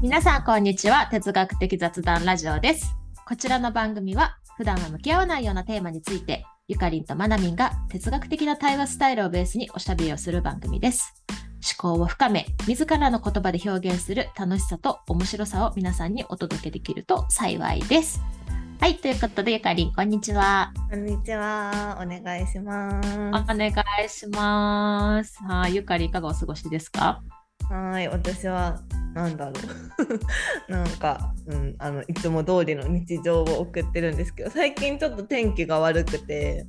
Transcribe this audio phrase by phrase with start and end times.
[0.00, 1.08] 皆さんこんにちは。
[1.10, 2.94] 哲学的雑談ラジオです。
[3.26, 11.14] こちらの番組は普段は向き合わないようなテーマについてゆかりんとまなみんが哲学的な対話スタイルをベースにおしゃべりをする番組です。
[11.80, 18.22] 思考を深め自らの言葉で表現する楽しさと面白さを皆さんにお届けできると幸いです。
[18.80, 20.72] はいということでゆかりんこんにちは。
[20.88, 21.98] こんにちは。
[22.00, 23.18] お願いします。
[23.18, 23.72] お願
[24.04, 25.42] いします。
[25.42, 27.20] はいゆかりんいかがお過ごしですか？
[27.70, 28.80] はい、私は、
[29.14, 29.52] なんだろ
[30.68, 30.70] う。
[30.72, 36.66] なんか、うん、あの、いつも通りの日常を送ってるんですけど、最近ちょっと天気が悪くて、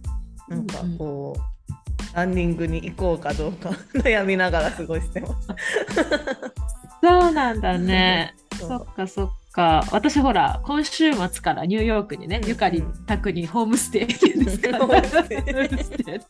[0.50, 5.48] なんかこう、ランニングに行こうかどうか 悩みながら過ごしてます。
[7.02, 16.22] そうなんだねそっかそっか私ほら今週末からニューヨークにね、うんゆかり宅にホームステイっていうんですかホームステイホームステ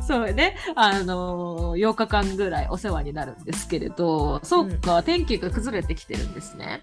[0.00, 6.82] イそうねあの8日間ぐらいお世話になるんですけれどそっか、天気が崩れてきてるんですね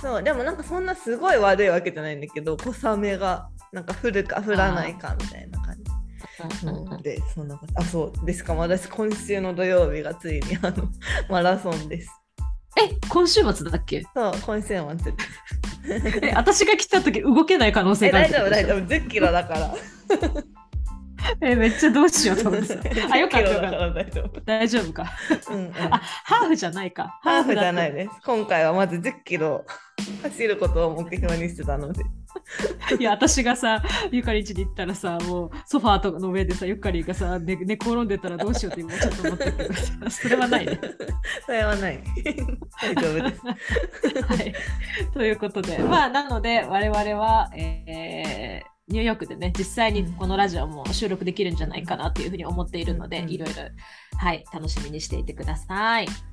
[0.00, 7.02] そう、でもなんかそんなすごい悪いわけじゃないんだけど、小雨が、なんか降るか降らないかみたいな感じ。
[7.02, 7.72] で、そんなこと。
[7.76, 8.26] あ、そう。
[8.26, 10.88] で、しかも私、今週の土曜日がついにあの
[11.28, 12.19] マラソンです。
[12.78, 14.04] え今週末だっけ？
[14.14, 14.78] そう、今週末。
[16.22, 18.78] え私が来た時動けない可能性え、がある大丈夫、大丈夫。
[18.86, 19.74] 10キロだから。
[21.42, 22.80] えめっちゃどうしようと思ってた
[23.14, 24.92] あよかった10キロだかよかったら大丈夫。
[24.92, 25.04] か
[25.50, 28.10] うんうん、あハーフじゃないかハーフじゃないねです。
[28.24, 29.64] 今回はまず10キロ
[30.22, 32.02] 走ることを目標にしてたので。
[32.98, 39.74] いや私がさゆかりん家に行ったらさもうソファーとかの上でさゆかりんがさ寝寝転んでたらどうしようって今ちょっと思ったけど
[40.10, 40.80] それはないね。
[41.46, 42.02] それはない。
[42.82, 43.42] 大丈夫です。
[44.24, 44.54] はい、
[45.12, 53.54] ということでまあなので我々は、えーニューヨークでね実際にこのラジオも収録できるんじゃないかなっていうふうに思っているので、うんいろいろ
[54.18, 56.29] はい楽しみにしていてください。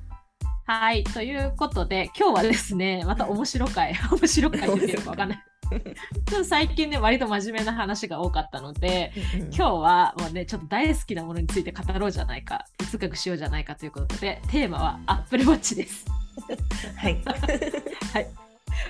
[0.68, 5.44] はいということで今日はですねまた面白回 面白回って言ってるかわかんない。
[5.70, 9.12] ちょっと最近ね割と真面目な話が多かったので
[9.50, 16.04] 今日はもうねちょっと大好きなものについて語ろうじゃないか哲学しようじゃないかということでテーマは Apple Watch です。
[16.96, 17.22] はい。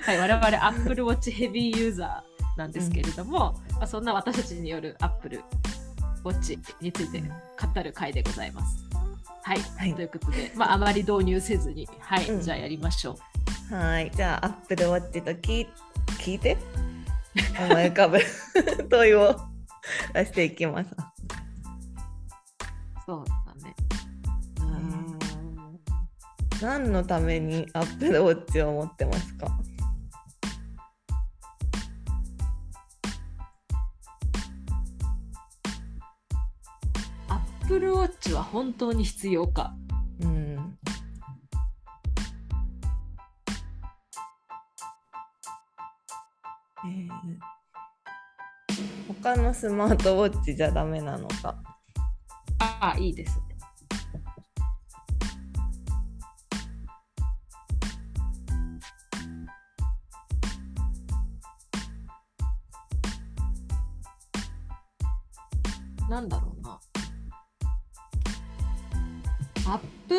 [0.05, 5.41] はい、我々 Apple Watch ヘビーユーザーなんですけれども、まあ、そんな私たちによる Apple
[6.25, 9.08] Watch について語る回でございます。
[9.49, 13.17] はい、はいということで、まあ、あまり導入せずに、はい、うんじゃあやりましょ
[13.71, 13.75] う。
[13.75, 14.11] はい。
[14.15, 15.67] じゃあ、アップルウォッチと聞い
[16.19, 16.55] 聞いて
[17.59, 18.19] 思い浮かぶ
[18.91, 19.35] 問いを
[20.13, 20.91] 出していきます。
[23.07, 23.75] そうだね。
[24.57, 25.19] うーん
[26.61, 29.47] 何のためにアップルウォッチを持ってますか？
[38.51, 39.73] 本当に必要か。
[40.21, 40.77] うん。
[46.85, 47.59] えー
[49.21, 51.61] 他のスマートウォッチじゃダメなのか。
[52.59, 53.41] ああ、いいです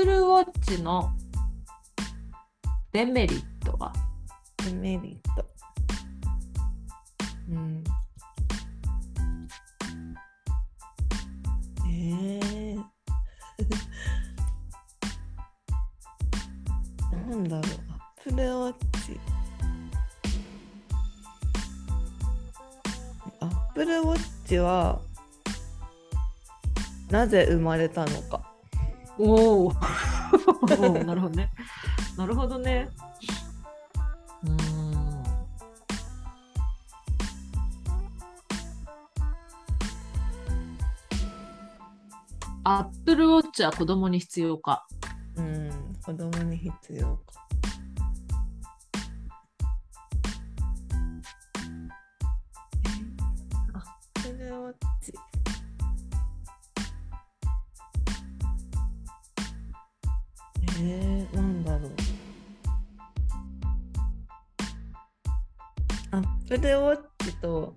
[0.04, 1.12] ルウォッチの
[2.92, 3.92] デメリットは？
[4.64, 5.44] デメリット。
[7.48, 7.84] うん。
[11.86, 12.76] えー、
[17.30, 17.62] なんだろう。
[17.62, 18.74] アップルウォッ
[19.06, 19.20] チ。
[23.40, 25.00] アップルウォッチは
[27.10, 28.49] なぜ生まれたのか。
[29.22, 29.72] おお
[31.04, 31.50] なるほどね。
[32.16, 32.88] なるほどね。
[34.42, 35.00] うーん。
[42.64, 44.86] アップルウォッチは子供に必要か。
[45.36, 45.70] うん、
[46.02, 47.49] 子供に必要か。
[66.50, 67.76] アップルウォッチと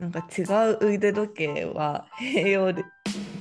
[0.00, 2.84] なんか違う腕時計は併用で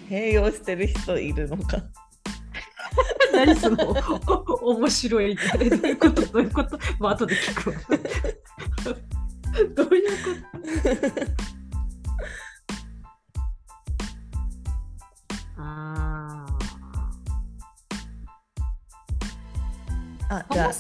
[0.08, 1.78] 併用してる人いるのか。
[3.34, 3.78] 何その
[4.62, 6.22] 面白い、ね、どういうこと？
[6.22, 6.78] どういうこと？
[7.00, 7.76] まあ後で聞くわ。
[9.76, 10.18] どういうこ
[15.58, 15.62] と？
[15.64, 16.46] あ
[20.30, 20.74] あ、じゃあ、あ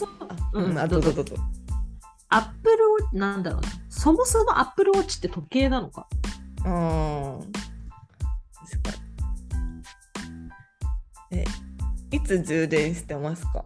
[0.54, 1.12] うんうん、あ、どうぞ。
[1.12, 1.36] どうぞ。
[2.34, 3.68] アップルウォッチなんだろうな。
[3.90, 6.08] そもそもアップルウォッチって時計なのか？
[6.66, 6.72] うん。
[6.72, 6.74] 確
[8.82, 8.92] か
[11.32, 11.40] に。
[11.40, 11.46] え、
[12.12, 13.66] いつ充電してますか？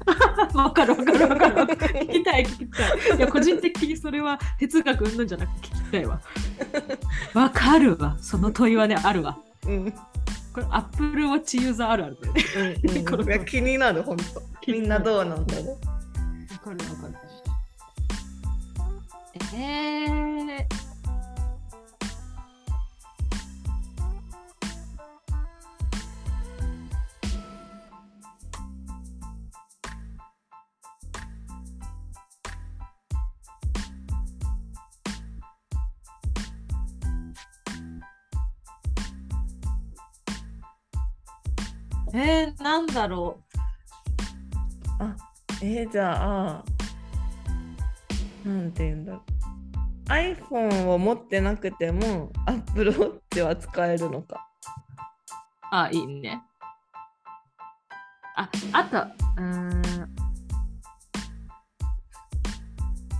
[0.54, 1.56] わかるわかるわかる。
[2.06, 3.18] 聞きたい聞きたい。
[3.18, 6.20] いや個人的にそれは哲学うんじゃなくて聞きたいわ。
[7.34, 8.16] わかるわ。
[8.20, 9.38] その問いはねあるわ。
[9.66, 9.92] うん。
[10.52, 12.44] これアップルウォッチユーザーあるあるだよね。
[12.54, 14.42] うんうん、気になる、本当。
[14.66, 15.68] みんなどうなんだろう。
[15.68, 17.14] わかるわかる。
[19.52, 20.30] えー、
[42.12, 43.58] えー、なんだろう。
[45.02, 45.16] あ、
[45.62, 46.64] えー、じゃあ、
[48.44, 49.29] なんて言うんだろう。
[50.10, 54.48] iPhone を持ってなくても Apple Watch は使えるのか。
[55.72, 55.74] う。
[55.74, 56.42] あ、いいね。
[58.36, 59.82] あ、あと、うーん。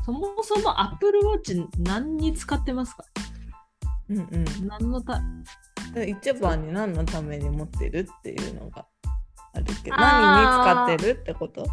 [0.04, 3.04] そもそも Apple Watch 何に使ってますか？
[4.08, 4.44] うんうん。
[4.66, 5.22] 何のた
[5.94, 8.86] で一番に何のために持ってるっていうのが
[9.52, 11.64] あるけど何に使ってるってこと？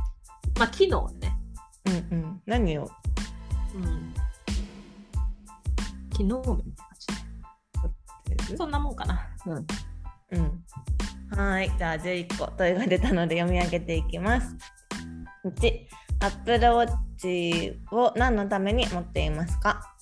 [0.60, 1.36] まあ、機能ね。
[1.86, 2.88] うんうん何を？
[3.74, 4.14] うん。
[6.18, 6.60] 機能面っ
[8.26, 9.30] て感じそんなもんかな。
[9.46, 9.54] うん。
[9.54, 10.64] うん。
[11.38, 11.78] はーい。
[11.78, 14.56] じゃあ11個問いが出たので読み上げていきます。
[15.46, 15.72] 1
[16.20, 19.94] Apple Watch を何のために持っていますか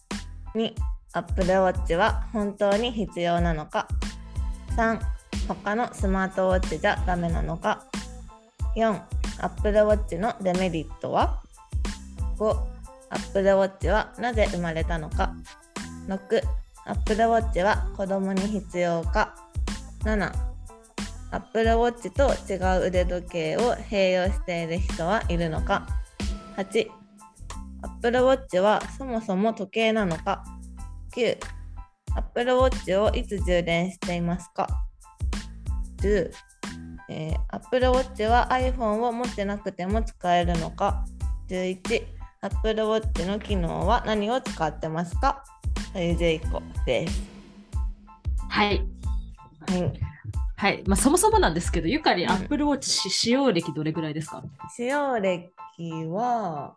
[0.55, 0.73] ？2
[1.11, 3.89] Apple Watch は本当に必要なのか
[4.77, 4.99] ？3
[5.49, 7.85] 他のスマートウォッチじゃダメなのか
[8.77, 9.01] ？4
[9.39, 11.41] Apple Watch のデメリットは
[12.37, 12.57] ？5
[13.09, 15.35] Apple Watch はなぜ生まれたのか？
[16.07, 16.41] 6
[16.85, 19.35] Apple Watch は子供に必要か。
[20.03, 20.31] 7
[21.31, 25.87] Apple Watch と違う腕時計を併用している人はいるのか。
[26.57, 26.87] 8
[27.81, 30.43] Apple Watch はそもそも時計なのか。
[31.15, 31.37] 9
[32.15, 34.67] Apple Watch をいつ充電していますか。
[36.01, 36.31] 10、
[37.09, 41.05] えー Apple Watch は iPhone を持ってなくても使えるのか。
[41.49, 42.14] 11
[42.45, 45.43] Apple Watch の機能は何を使ってますか？
[45.93, 47.21] という11個です。
[48.49, 48.77] はい。
[49.67, 49.93] はい
[50.57, 50.83] はい。
[50.87, 54.43] まあ、そもそもなんですけど、ゆかりうん Apple Watch し使用歴どれぐらいですか？
[54.75, 55.51] 使用歴
[56.07, 56.75] は、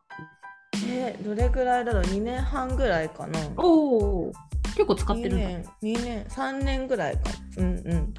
[0.89, 4.33] えーどれぐらいだろう？2年半ぐらいかなおお。
[4.75, 5.71] 結構使って2るんだ。
[5.83, 7.21] 年2年3年ぐらいか
[7.59, 8.15] うんうん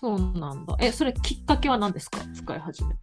[0.00, 0.76] そうなんだ。
[0.80, 2.18] え、それきっかけは何ですか？
[2.34, 2.98] 使い始めた。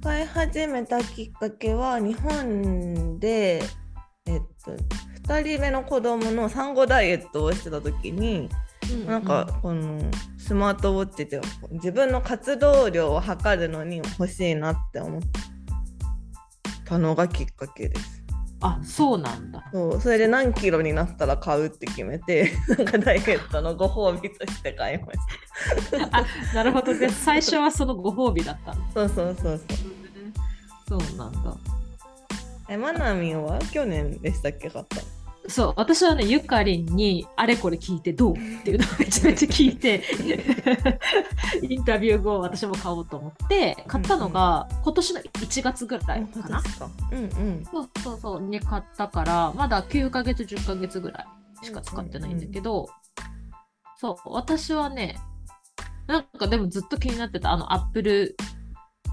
[0.00, 3.62] 使い始めたきっかけは日本で
[4.24, 4.72] えっと
[5.28, 8.48] 2人目の子供の産後ダイエットをしてた時に、
[9.06, 10.00] なんかこの
[10.38, 11.40] スマートウォッチって
[11.72, 15.22] 自分の活動量を測るのに欲しいなって思っ
[16.86, 18.19] たのがきっかけです。
[18.62, 19.64] あ、そうなんだ。
[19.72, 26.08] そうそれで何キロになったら買うって決めて なんかダイエットのご褒美として買いました。
[26.18, 26.92] あ、なるほど。
[26.92, 28.74] で、最初はそのご褒美だった。
[28.94, 29.60] そうそうそう
[30.88, 31.00] そう。
[31.00, 31.56] そうなんだ。
[32.68, 33.58] えマナミンは？
[33.72, 35.02] 去年でしたっけ買ったの？
[35.50, 40.02] そう、私はね、ゆかりんにあれこれ聞いてどうっていうのをめちゃめちゃ聞いて、
[41.62, 46.62] インタビュー後、私も買おうと思って、買ったのが今年の1月ぐらいかな。
[47.10, 47.64] うんうん。
[47.64, 51.26] そうそうそう、に買ったから、まだ9ヶ月、10ヶ月ぐら
[51.62, 52.88] いしか使ってないんだけど、
[53.96, 55.18] そう、私はね、
[56.06, 58.36] なんかでもずっと気になってた、あの、アップル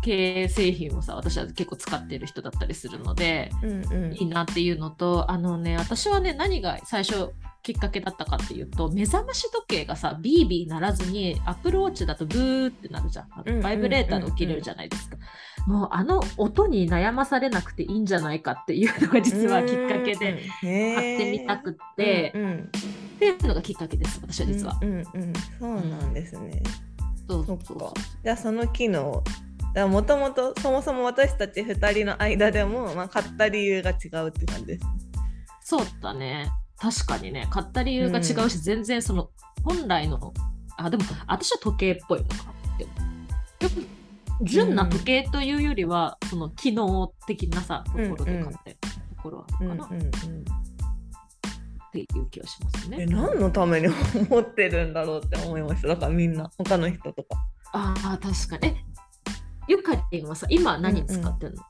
[0.04, 7.32] 系製品をさ、私は結構使ってる人だったりするので、うんうんいいなっていうのと、あのね、私はね、何が最初
[7.64, 13.62] きっかけだったかっていうと、目覚まし時計がさ、ビービー鳴らずに、アップルウォッチだとブーってなるじゃん。
[13.62, 15.18] バイブレーターで起きれるじゃないですか。
[15.68, 22.72] もうあの音に悩まされなくていいんじゃないかっていうのが実はきっかけで買買ってみたくって、うんうん
[23.18, 24.78] っていうのがきっかけです、私は実は。
[24.82, 26.62] うんうんうんそうなんですね。
[27.28, 27.94] そうそうそうか。
[28.24, 29.24] じゃあその機能
[29.86, 34.86] もともとそもそも私たち2人の間でも、まあ、買った理由が違うって感じです。
[35.62, 36.50] そうだね。
[36.80, 39.30] 確かにね、買った理由が違うし、全然その
[39.64, 40.34] 本来の、
[40.78, 42.36] あ、でも私は時計っぽいのか
[42.76, 42.88] って
[44.44, 48.78] 純な時計というよりは、その機能的なさ、ところで買ってる
[49.16, 50.12] ところはあるかな、うんうんうん
[51.88, 52.98] っていう気がしますね。
[53.02, 53.88] え何のために
[54.30, 57.48] 持ってるんだろうって思いましただからみんな他の人とか。
[57.74, 58.68] ああ、確かに。
[58.68, 58.76] え、
[59.68, 61.64] ゆかりんはさ今何使ってんの、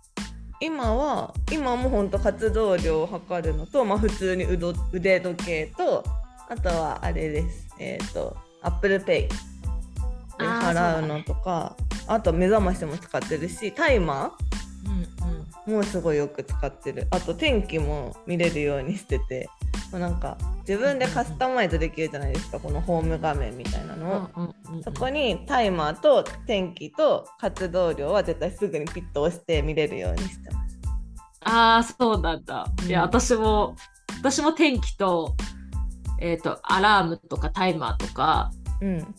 [0.60, 6.04] 今は今も本当活動量を測るのと、まあ、普通に腕腕時計と
[6.50, 7.68] あとはあれです。
[7.80, 9.30] えっ、と ApplePay で
[10.38, 11.75] 払うのとか
[12.08, 17.08] あ,、と目覚ましも使ってるしタイマーもすごいよく使ってる。
[17.12, 19.50] あと天気も見れるようにしてて。
[19.94, 22.60] なんか自分でカスタマイズできるじゃないですか。
[22.60, 30.78] このホーム画面みたいなのを、そこにタイマーと天気と活動量は絶対すぐにピッと押して見れるようにしてます。
[31.42, 33.76] ああそうなんだ、いや私も
[34.18, 35.36] 私も天気と
[36.20, 39.16] えっ、ー、とアラームとかタイマーとか、うん、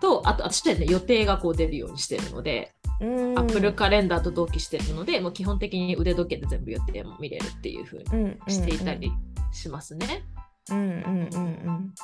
[0.00, 9.12] とあと私はね予定がこう出るようにしてるのでアップルカレンダーと同期してるのでもう基本的に腕時計で全部予定も見れるっていう風にしていたり
[9.52, 10.24] しますね。
[10.70, 11.94] うんうんうんうん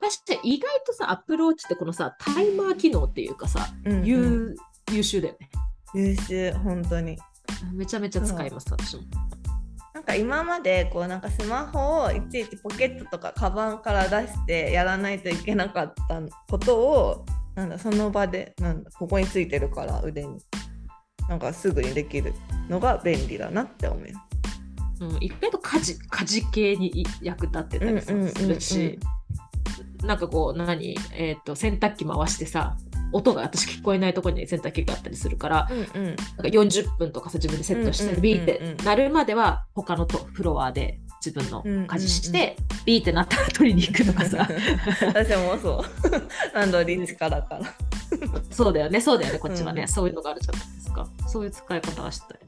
[0.00, 4.56] 私って意外とさアップルウォッチってこのさタイマー機能っていうかさ、うんうん、優
[4.92, 5.50] 優秀だよね。
[5.94, 7.18] 優秀本当に。
[7.72, 9.02] めちゃめちゃ使います、私も。
[9.94, 17.26] なんか今までこうなんかスマホをいちいちポケットとかカバンから出してやらないといけなかったことを
[17.58, 20.38] なんだその場でなんだここについてるから腕に。
[21.28, 22.32] なんかすぐにできる
[22.70, 24.20] のが便利だなって思いま
[24.98, 25.04] す。
[25.04, 28.12] うん、意外と家事家事系に役立ってたりす
[28.46, 28.98] るし、
[30.02, 32.78] なんかこう何、えーと、洗濯機回してさ
[33.12, 44.48] 音が私聞こえないところに洗濯機があったりするから、うんうん、なんか40分とかさ自分でセットして、ビーってなるまでは他のとフロアで自分の家事して、ビーってなったら取りに行くとかさ。
[45.06, 46.54] 私もそう。
[46.54, 47.46] ランドリー力から。
[48.50, 51.08] そうだよねそうだよねこっちはね、うん、そういうのがあるじゃないですか。
[51.26, 52.38] そういう使い方はしたり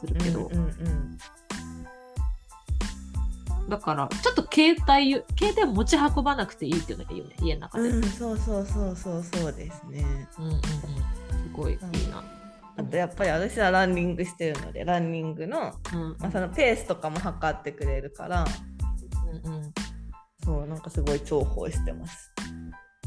[0.00, 0.64] するけど、うんうんう
[3.66, 3.68] ん。
[3.68, 10.04] だからちょっと携帯携帯持ち運ばなくていいっていうのがいいよね家の中で、うん、そうそうそうそうそうですね。
[10.38, 10.60] うんうんうん。
[10.60, 10.68] す
[11.52, 11.78] ごいいい
[12.10, 12.24] な、
[12.76, 18.44] あとやっぱり私はランニングしてるのでランニングのうん、まあ、そのペースとかも測ってくれるから、
[19.44, 19.74] うんうん、
[20.44, 22.32] そうなんかすごい重宝してます。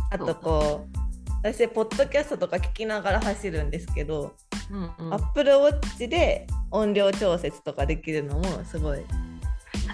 [0.09, 0.97] あとこう
[1.43, 4.36] 私ポッドキャストとか聞きながら走るんですけど、
[4.71, 9.05] うんうん、Apple Watch で音量調節とかできるのもすごい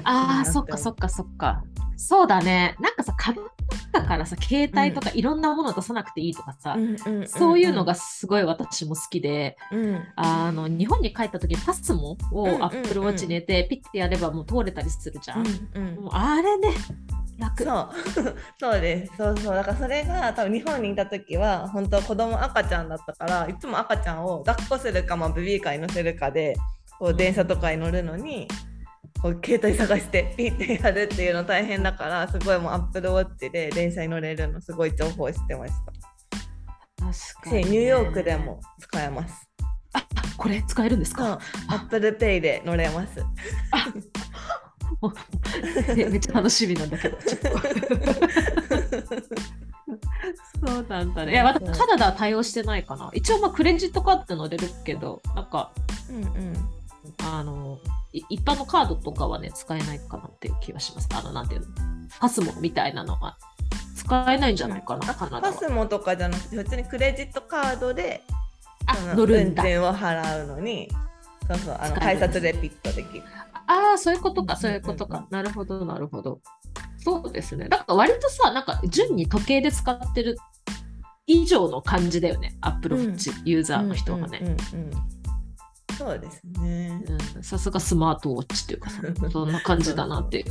[0.04, 1.64] ああ、そっかそっかそっか。
[1.96, 2.76] そうだね。
[2.82, 3.46] なんかさ、カバン
[3.92, 6.76] だからさ、携帯とかいろんなもの出さなくていいとかさ、
[7.28, 15.40] そういうのがすごい私も好きで、うん、あの日本に帰った時パスモをアップルウォッチに入れて、ピッてやればもう通れたりするじゃん。
[15.42, 16.74] うんうん、もうあれね、
[17.38, 17.64] 楽。
[17.64, 17.90] そう。
[18.60, 19.14] そうです。
[19.18, 19.56] そうそう。
[19.56, 26.56] だからそれが多分日本にいた時は本当子供赤ちゃんだったからいつも赤ちゃんを抱っこするか、まあ、ベビーカーに乗せるかで
[27.00, 28.48] こう電車とかに乗るのに、
[29.24, 35.80] こう携帯探してピッてやるっていうの大変だからすごいもうアップルウォッチで電車に乗れるのすごい重宝してました。
[37.42, 39.50] 確かに、ね、ニューヨークでも使えます。
[39.94, 41.39] あこれ使えるんですか？
[41.70, 43.24] アップルペイで乗れます。
[45.96, 47.38] めっちゃ楽しみなんだけどそ
[50.80, 51.32] うなんだね。
[51.32, 53.10] いや、またカナダは対応してないかな。
[53.13, 55.72] 一応、まあ、クレジットカード乗れるけど、なんか、
[56.10, 56.53] うんうん、
[57.24, 57.80] あの、
[58.12, 61.10] 一般のカードとかはね、使えないかなっていう気はします。
[61.14, 61.68] あの、なんていうの、
[62.20, 63.38] パスモみたいなのは
[63.96, 68.22] 使えないんじゃないかな、カナダパスモとかじゃなくて、普通にクレジットカードで、
[68.86, 70.90] あ乗るんだ運転を払うのに、
[71.48, 73.24] そうそう、あの改札でピッとできる。
[73.68, 75.26] ああ、そういうことか、そういうことか。
[75.30, 76.42] なるほど、なるほど。
[76.98, 77.68] そうですね。
[77.70, 80.38] だから割とさ、なんか順に時計で使ってる
[81.26, 84.56] 以上の感じだよね、アップルウォッチユーザーの人がね。
[85.98, 87.04] そうですね。
[87.42, 90.46] さすがスマートウォッチっていうかさ、 そんな感じだなって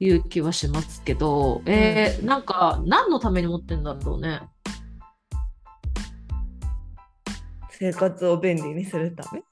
[0.00, 4.40] いう気はしますけど、えー、なんか何のために持ってんだろうね？
[7.70, 9.42] 生活を便利にするため？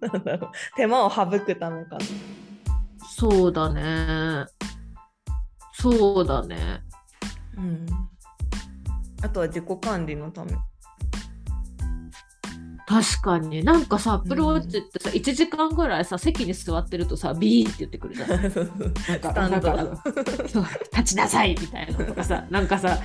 [0.00, 2.04] なんだろう手間を省くためかな。
[3.06, 4.46] そうだね。
[5.72, 6.82] そうだね。
[7.56, 7.86] うん。
[9.22, 10.52] あとは自己管理のため。
[12.88, 13.62] 確かに。
[13.62, 18.30] なんかさアップルウォッチってさ、うん、1時間ぐらいさ席に座ってるとさビーって言ってくるじゃん。
[18.32, 20.02] なんかなんか
[20.48, 22.98] そう立ちなさいみたいなとかさ なんかさ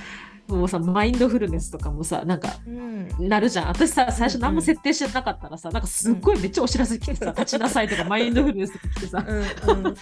[0.48, 3.68] もうさマインドフルネスとかもさなんか、うん、なるじゃん。
[3.68, 9.94] 私さ最初何も設定してなかったらさ、うん、なんかすっごいめっちゃお知らせ来てさ、立ちなさいとかマインドフルネスとか来てさ、うんうん、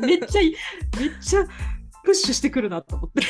[0.00, 0.40] めっちゃ
[0.98, 1.44] めっちゃ
[2.04, 3.22] プッシュしてくるなと思って。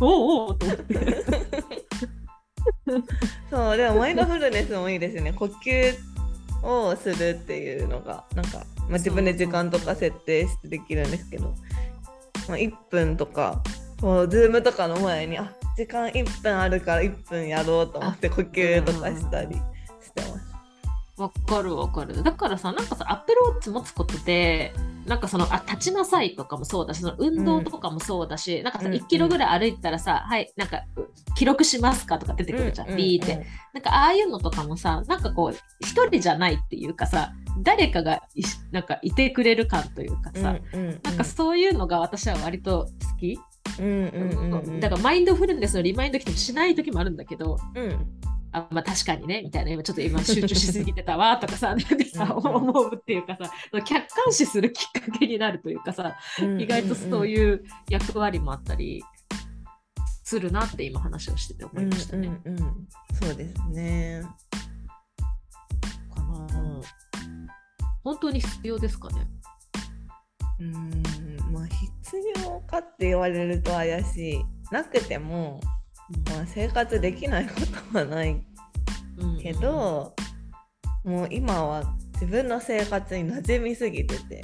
[0.00, 1.85] おおおと思って。
[3.50, 5.94] そうでもマインドフルネスもいいですね呼吸
[6.62, 11.54] をするっていうのがなんか、まあ、自分で時間とか設定してできるんですけど、
[12.48, 13.62] まあ、1分とか
[14.00, 19.60] こうズームとかの前にあ時間1分あるから1分やろうと思って呼吸とかしたりし
[20.14, 20.56] てます。
[21.18, 22.22] わかるわかる。
[22.22, 24.72] だからさ、なんかさ、アップルウォッチ持つことで、
[25.06, 33.46] なんかその、あ、立ちなさいとかもそうだし、その運動とかもそうだし、なんかさ、うん1キロぐらい歩いたらさ、はい、なんか、う記録しますかとか出てくるじゃん、ビーって。
[33.72, 37.32] なんか、ああいうのとかもさ、なんかこう、一人じゃないっていうかさ、
[37.62, 41.00] 誰かがいしなんかいてくれる感というかうんさ、うんうん。
[41.02, 43.38] なんかそういうのが私は割と好き。
[43.78, 44.80] うんうんうんうん。
[44.80, 48.06] だからマインドフルネスのリマインド来てもしない時もあるんだけど、うん
[48.56, 53.50] あまあ確かにねみたいな今ちょっと今集中しすぎてたわとかさ なんかさ思うっていうかさ
[53.82, 59.02] 客観視するきっかけになるというかさうん意外とそういう役割もあったり
[60.24, 62.28] するなって今話をしてて思いましたね。
[62.44, 64.22] うんうんうんそうですね。
[66.14, 66.80] かな
[68.02, 69.26] 本当に必要ですかね？
[70.60, 71.88] うんまあ必
[72.44, 74.44] 要かって言われると怪しい。
[74.72, 75.60] なくても、
[76.30, 77.52] まあ、生活できないこ
[77.92, 78.44] とはない
[79.18, 80.14] うんけど、
[81.04, 81.84] もう今は
[82.14, 84.42] 自分の生活に馴染みすぎてて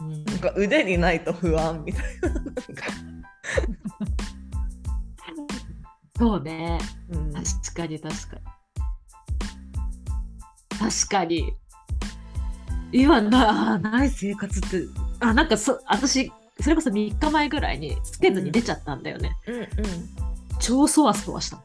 [0.00, 0.24] うん。
[0.24, 2.30] なんか腕にないと不安みたいな。
[2.30, 2.40] な
[6.16, 6.78] そうね。
[7.10, 7.32] うん。
[7.32, 8.42] 確かに確かに。
[10.78, 11.52] 確かに。
[12.92, 14.84] 今なない生活って
[15.18, 19.66] あなんかそ私それこそ3日前ぐらいにつけずに出ちゃったんだよね、うんうん
[20.60, 21.62] 超そわそわした。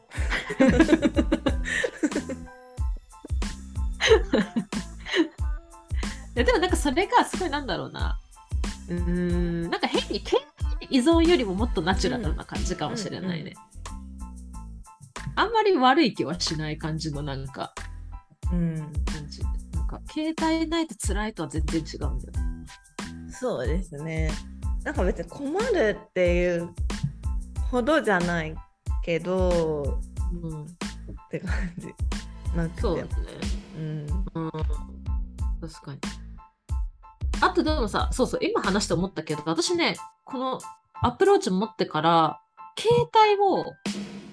[6.34, 8.18] ででもなんかそれがすごいなんだろうな。
[8.88, 8.96] うー
[9.66, 10.40] んなんか変に健
[10.90, 13.54] 依存よりももっとナチュラルな感じかもしれないね、
[15.36, 17.72] あんまり悪い気はしない感じのなんか
[18.52, 18.76] うん。
[18.76, 19.42] 感じ
[19.72, 22.32] なんか携帯ないと辛いとは全然違うんだよ
[23.30, 24.30] そうですね。
[24.82, 26.70] なんか別に困るっていう
[27.70, 28.54] ほどじゃない
[29.10, 29.98] けど
[30.42, 30.62] うん。
[30.62, 30.66] っ
[31.30, 31.88] て感じ。
[32.56, 33.10] なくてそうだね。
[33.76, 34.06] うん。
[34.34, 34.50] うん
[35.60, 36.00] 確かに。
[37.40, 40.60] あとでもさ、そうそう、今話して思ったけど、私ね、この
[41.02, 42.40] アップローチ持ってから、
[42.78, 43.64] 携帯を、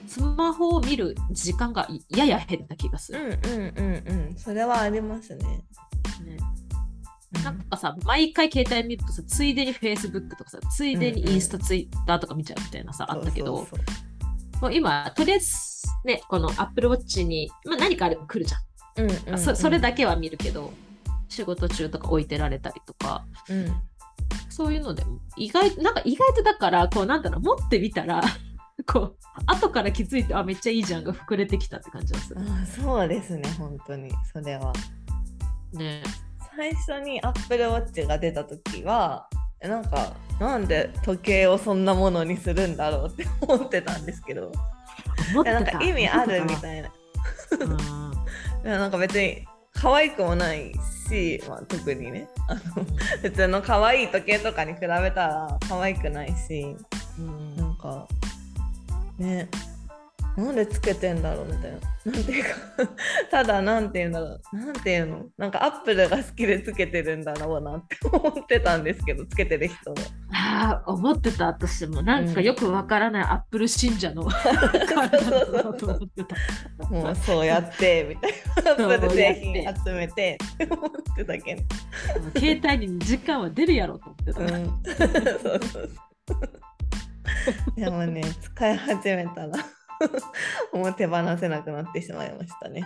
[0.07, 3.39] スマホを見る時間がやや減った気がする。
[3.43, 4.35] うんうんうんうん。
[4.37, 5.63] それはありますね。
[6.23, 6.37] ね。
[7.43, 13.67] なんかさ、毎回携帯見るとさ、ついでに Facebook とかさ、ついでにインスタ、Twitter とか見ちゃうみたいなさ、あったけど、
[14.61, 15.55] もう今、とりあえず
[16.03, 18.61] ね、この Apple Watch に、まあ、何かあれば来るじゃん。
[18.95, 20.73] そううんうんうんそそれだけは見るけど、
[21.29, 23.81] 仕事中とか置いてられたりとか、うん
[24.49, 28.23] そういうのでも意外なんか意外とだからこうなんだろう持ってみたら
[28.91, 29.15] こう
[29.45, 32.41] 後から気づいてあめっちゃいいじゃんが膨れてきたって感じがする。
[32.41, 34.73] あそうですね本当にそれは。
[35.73, 36.01] ね
[36.55, 44.51] 最初に Apple Watch が出た時はえなんかなんで時計をそんなものにするんだろうって思ってたんですけど。
[45.31, 45.51] 思ってた。
[45.51, 46.91] えなんか意味あるみいたいな。
[48.77, 50.73] なんか別に可愛くもない
[51.09, 52.27] し、まあ、特にね。
[52.47, 52.61] あの
[53.21, 56.75] 普通の可愛い時計とかに比べたら可愛くないし。
[57.17, 57.55] うん。
[57.55, 58.07] なんか
[59.17, 59.49] ね
[60.37, 61.77] なんでつけてんだろうみたいな。
[62.11, 62.49] なんていうか
[63.31, 64.41] ただなんていうんだろう。
[64.53, 65.25] なんていうの？
[65.35, 69.97] なんかアップルが好きでつけてるんだろうなって思ってたんですけどつけてる人は
[70.31, 74.25] ああ思ってた私もなんかよくわからないアップル信者の。
[74.25, 76.87] 感じだなと思ってた。
[76.87, 78.31] もうそうやってみたい
[78.63, 78.73] な。
[78.73, 81.63] アそうップル製やって品集めてって思ってたけど。
[82.39, 84.41] 携帯に時間は出るやろと思ってた。
[84.41, 85.07] うん、そう
[85.41, 85.89] そうそう。
[87.75, 89.57] でもね、使い始めたら
[90.73, 92.83] もう手放せなくなってしまいましたね。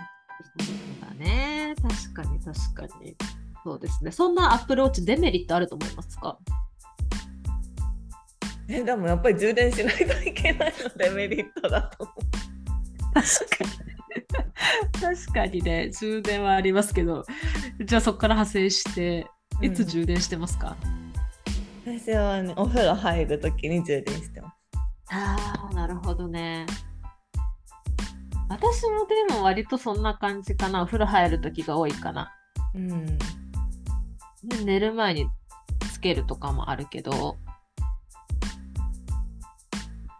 [0.58, 3.16] そうだね確かに確かに。
[3.64, 4.10] そうですね。
[4.10, 6.38] そんなアップルウォッチデメリットあると思いますか？
[8.68, 12.12] え、でもやっぱり充電しないといけないのでメリットだと思
[13.14, 13.92] 確かに。
[15.00, 17.24] 確かにね、充電はありますけど、
[17.84, 19.26] じゃあそこから派生して、
[19.60, 19.66] う。
[19.66, 20.76] いつ充電してますか、
[21.86, 24.54] うん、私はね、お風呂入るときに充電してます。
[25.10, 26.66] ああ、なるほどね。
[28.52, 30.82] 私もでも割とそんな感じかな。
[30.82, 32.34] お風呂入る時が多いかな。
[32.74, 33.06] うん。
[34.44, 35.26] で寝る前に
[35.90, 37.38] つけるとかもあるけど。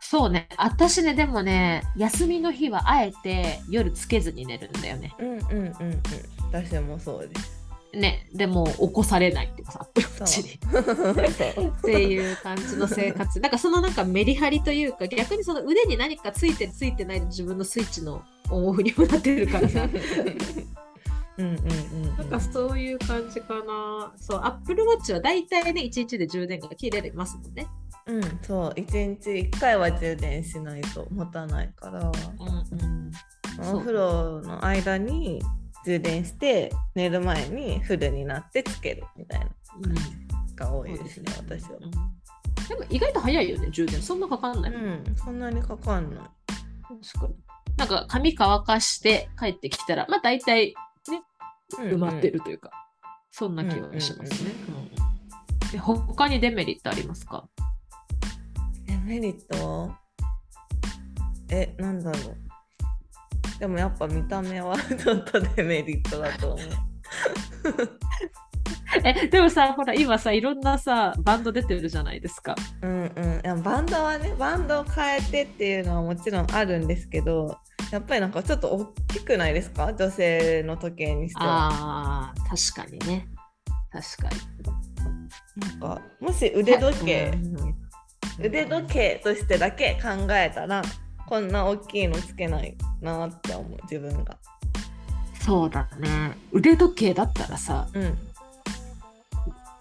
[0.01, 0.49] そうね。
[0.57, 5.15] 私ね、でもね、休みの日はあえて夜つけずに寝るんだよね。
[5.19, 6.03] うんうんうんうん。
[6.51, 7.62] 私もそうです。
[7.95, 11.69] ね、でも起こされないっていうかさ、アップルウォッチに。
[11.69, 13.41] っていう感じの生活。
[13.41, 19.89] なんかそのなんかメリハリというか、逆にその腕に何かついてるついてないで自分のスイッチのオンオフにもなってるからさ。
[21.39, 24.13] うんうんうんなんかそういう感じかな。
[24.17, 27.67] そう、Apple Watch は大体ね、1日で充電が切れますもんね。
[28.07, 33.13] うんそう1日1回は充電しないと持たないから、うんうん
[33.61, 35.43] お風呂の間に
[35.85, 39.47] 充電して寝る前にフルになってつけるみたいな
[40.55, 41.79] が多いですねそう私は。
[41.81, 41.91] うん
[42.69, 44.01] でも意外と早いよね、充電。
[44.01, 44.73] そんなかかんない。
[44.73, 46.25] うんそんなにかかんない。
[47.13, 47.35] 確かに。
[47.77, 50.75] なんか髪乾かして帰ってきたら、まあ大体
[51.77, 52.71] 埋まってるというか、
[53.33, 54.53] そんな気はしますね。
[54.69, 57.49] うんで他にデメリットありますか？
[58.87, 59.93] デメリット？
[61.51, 62.37] えなんだろう
[63.63, 66.59] でもやっぱ見た目はちょっとデメリットだと思う。
[69.05, 72.57] え、でもさ、ほら、今さ、いろんなさ、バンド出てるじゃないですか。
[72.83, 77.57] うんうん、いやバンドはねバンドを変えてっていうのはもちろんあるんですけど
[77.93, 79.95] やっぱりなんかちょっと大きくないですか？
[79.95, 81.69] 女性の時計にしては。
[81.71, 82.41] ああ、
[82.75, 83.29] 確かにね。
[83.93, 84.29] 確か
[85.65, 85.69] に。
[85.69, 87.77] なんかもし腕時計、うん
[88.41, 90.83] 腕時計としてだけ考えたら
[91.33, 94.37] こんな大きいのつけないなって思う自分が。
[95.41, 96.37] そうだね。
[96.53, 98.19] 腕時計だったらさ、うん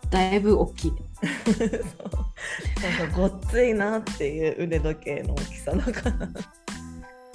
[0.09, 0.97] だいぶ大きいね。
[1.43, 6.29] そうそうそうごっついなっていう腕時計の大きさだから。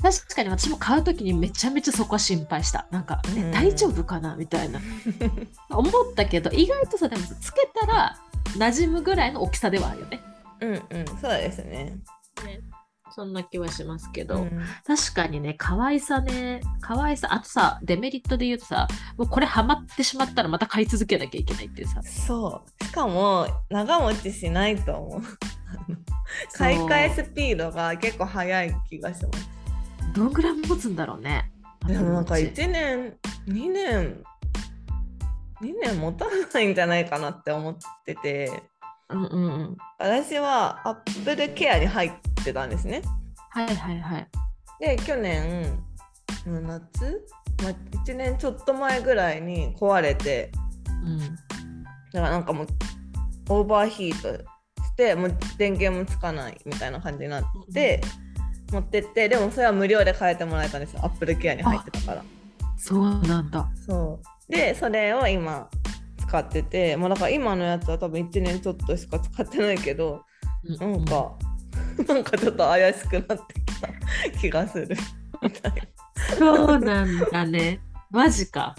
[0.03, 2.87] 確かに私も買うときにめちゃめちゃそこは心配した。
[2.91, 4.81] なんか、えうん大丈夫かなみたいな。
[5.69, 8.19] 思ったけど、意外とさ、でもさつけたら
[8.57, 10.21] 馴染むぐらいの大きさではあるよね。
[10.63, 11.99] うんうんそうですね。
[13.11, 22.03] そんな気はしますけど、うん確かにね、可愛さね、可愛さ、あとさ、デメリットで言うとさ、もうこれハマってしまったらまた買い続けなきゃいけないっていうさ。
[22.03, 25.23] そうしかも長持ちしないと思う。
[26.53, 29.49] 買い替えスピードが結構速い気がします。
[30.15, 31.51] どんぐらい持つんだろうね。
[31.87, 33.17] でもなんかう1年
[33.47, 34.25] 2年
[35.63, 38.63] 2年持たないんじゃないかなって思ってて
[39.15, 39.77] んうんうん。
[39.99, 43.03] 私はアップルケアに入ってたんですね。
[43.51, 44.29] はいはいはい。
[44.81, 45.79] で去年
[46.47, 47.27] の夏、
[47.63, 47.73] まあ、
[48.05, 50.51] 1年ちょっと前ぐらいに壊れて
[51.05, 51.19] うん。
[51.19, 52.67] だからなんかもう
[53.49, 54.43] オーバーヒート
[54.85, 58.01] してもう電源もつかないみたいな感じになって、
[58.73, 62.25] 持ってってでもそれは無料で変えてもらえたんですよアップルケアに入ってたから
[62.77, 63.69] そうなんだ。
[63.87, 65.69] そうでそれを今
[66.19, 70.23] 使っててもうだから今のやつは多分1年ちょっとしか使ってないけど
[70.65, 71.33] うなんか、
[72.09, 74.97] なんかちょっと怪しくなってきた気がする
[75.43, 75.83] みたいな
[76.39, 77.81] そうなんだね。
[78.11, 78.75] マジか。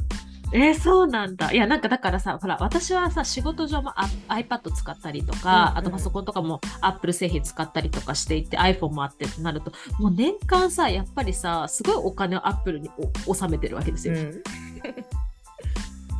[0.53, 1.51] えーそうなんだ。
[1.51, 12.89] いや、なんかだからさ、ほら、私はさ、仕事上もあ iPad 使ったりとか、うんうんあとパソコンとかも Apple 製品使ったりとかしていて、iPhone もあってってなると、もう年間さ、やっぱりさ、すごいお金を Apple に
[13.25, 14.13] お納めてるわけですよ。
[14.13, 14.17] う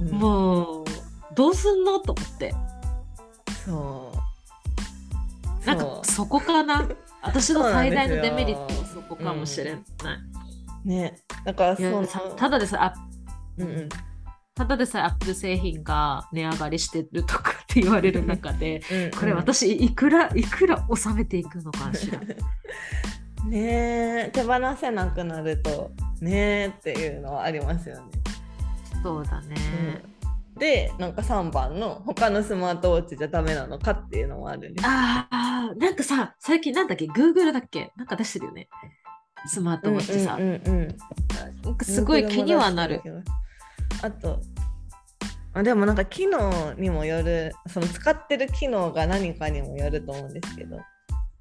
[0.03, 0.85] ん、う んもう、
[1.33, 1.99] どうすんの？
[1.99, 2.53] と思って。
[3.65, 4.26] そう
[5.67, 6.87] なんかそこかな？
[7.21, 9.83] 私の最大のデメリットはそこかもしれない。
[10.85, 12.93] ねだからそのさただでさ、あ
[13.57, 13.89] うんうん
[14.55, 22.19] ただでさえ Apple 製品が値上がりしてるとかって言われる中で、 うんうんこれ私いくらいくら納めていくのかしら？
[23.45, 28.01] ねえ手放せなくなるとねえっていうのはありますよね。
[29.03, 29.55] そうだね。
[30.57, 34.87] でなんか3番の他のスマートウォッチじゃダメなのかっていうのもあるんです。
[34.87, 37.91] ああ、なんかさ、最近なんだっけ、Google だっけ？
[37.95, 38.67] なんか出してるよね。
[39.45, 40.35] スマートウォッチさ。
[40.39, 40.97] うんうん
[41.83, 43.01] すごい気にはなる。
[44.01, 44.39] あと
[45.53, 50.77] あでもなんか機能にもよるその使ってる機能が何かにもよると思うんですけど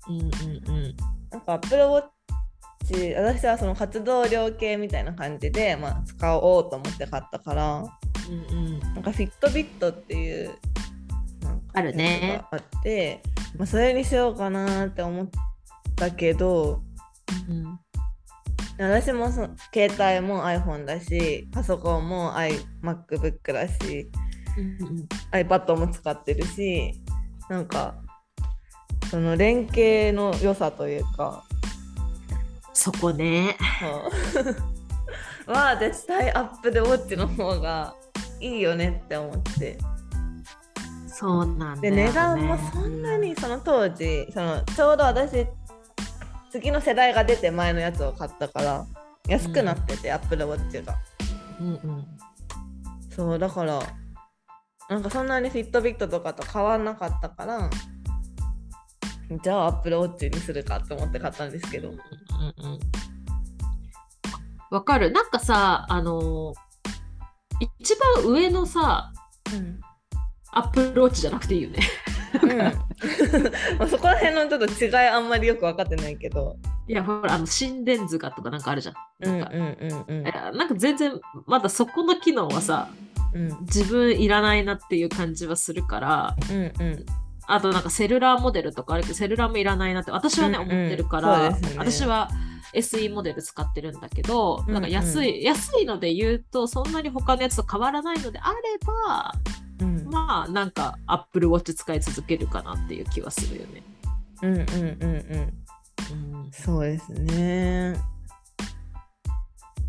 [0.09, 0.29] うんうんう
[0.73, 0.97] ん。
[1.31, 2.07] なんか Apple Watch
[3.17, 7.85] 私はその活動量計みたいな感じで、まあ、使おうと思って買ったから
[8.29, 10.59] うんうん、なんかフィットビットっていう
[11.77, 12.43] あるね。
[12.51, 13.23] あって、
[13.57, 15.29] まあ、それにしようかなって思っ
[15.95, 16.83] たけど
[17.49, 17.79] うん。
[18.79, 24.11] 私もその携帯も iPhone だしパソコンも iMacBook だし
[24.57, 25.09] うんうん。
[25.33, 27.01] iPad も使ってるし
[27.51, 27.95] なんか
[29.11, 31.45] その連携の良さというか。
[32.73, 33.57] そこね。
[34.35, 34.41] そ
[35.51, 35.53] う。
[35.53, 37.95] は絶対 Apple Watch の方が
[38.41, 39.79] いいよねって思って
[41.09, 41.91] そうなんだね。
[41.91, 45.47] 値段もそんなにその当時そのちょうど私
[46.51, 48.87] 次の世代が出て前のやつを買ったから
[49.29, 50.95] 安くなってて、Apple Watch が
[51.61, 52.07] うんうん。
[53.11, 53.81] そうだから
[54.89, 57.71] なんかそんなにフィットビットとかと変わんなかったから
[59.43, 62.79] じゃあ Apple Watch にするかと思って買ったんですけど、うんうんうん
[64.69, 65.13] わかる。
[65.13, 66.66] なんかさ、あのー
[67.61, 69.13] 一番上のさ、
[69.55, 69.81] うん。
[70.53, 71.81] アップルウォッチじゃなくていいよね。
[72.43, 72.59] うん、
[73.79, 76.57] まあそこら辺のちょっと違いあんまりよく分かってないけど。
[76.89, 78.95] いや、ほら、あの心電図がとかなんかあるじゃん。
[79.21, 81.13] うんなんか,、全然、
[81.47, 82.89] まだそこの機能はさ、
[83.35, 83.59] うん。
[83.63, 87.07] 自分いらないなっていう感じはするから、うんうん。
[87.49, 90.79] あとなんかセルラーモデルとかあるけど、セルラーもいらないなって私はね、うんうん。
[90.79, 91.79] 思ってるから、そうですね。
[91.79, 92.31] 私は
[92.75, 99.35] SE モデル使ってるんだけど、うんうんなんか安い、安いので言うと、そんなに他のやつと変わらないのであれば、
[99.81, 100.09] うん。
[100.11, 103.83] まあなんか Apple Watch 使い続けるかなっていう気はするよね。
[104.43, 104.67] うんうんうん
[105.03, 105.67] うん。
[106.39, 106.51] うん。
[106.53, 108.16] そうですね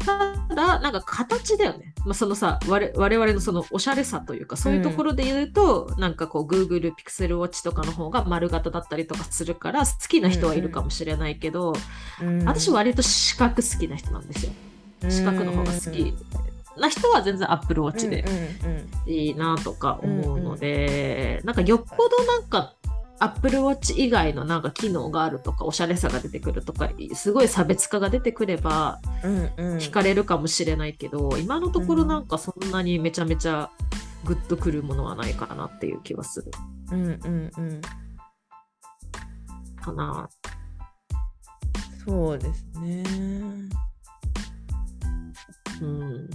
[0.07, 11.73] ただなんか形だよね、まあ、そのさ我我々のそのおしゃれさというかそういうところで言うと、なんかこう Google Pixel Watch とかの方が丸型だったりとかするから好きな人はいるかもしれないけど、
[12.21, 14.51] うん私割と四角好きな人なんですよ。
[15.09, 16.13] 四角の方が好き。
[16.79, 18.23] な人は全然 Apple Watch で
[18.63, 22.73] うんうんいいなとか思うので、なんかよっぽどなんか
[23.19, 29.71] Apple Watch 以外のなんか機能があるとかおしゃれさが出てくるとかすごい差別化が出てくればうんうん。
[29.71, 33.69] うん惹かれるかもしれないけど、今のところなんかそんなにめちゃめちゃ
[34.25, 36.51] グッとくるものはないかなっていう気はする。
[36.91, 37.81] うんうんうん。
[39.81, 40.29] かな。
[42.05, 43.03] そうですね。
[45.81, 46.29] うん。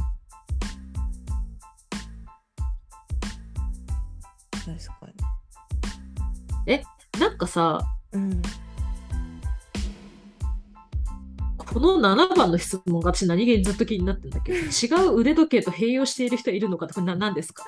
[4.64, 5.07] 確か
[7.20, 7.81] なんかさ、
[8.12, 8.42] にうん。
[11.57, 14.53] この7番の質問が私何気にずっと気になってるんだけ？
[14.53, 14.59] ど、
[15.05, 17.64] 違う腕時計と併用している人いるのかとかな何ですか？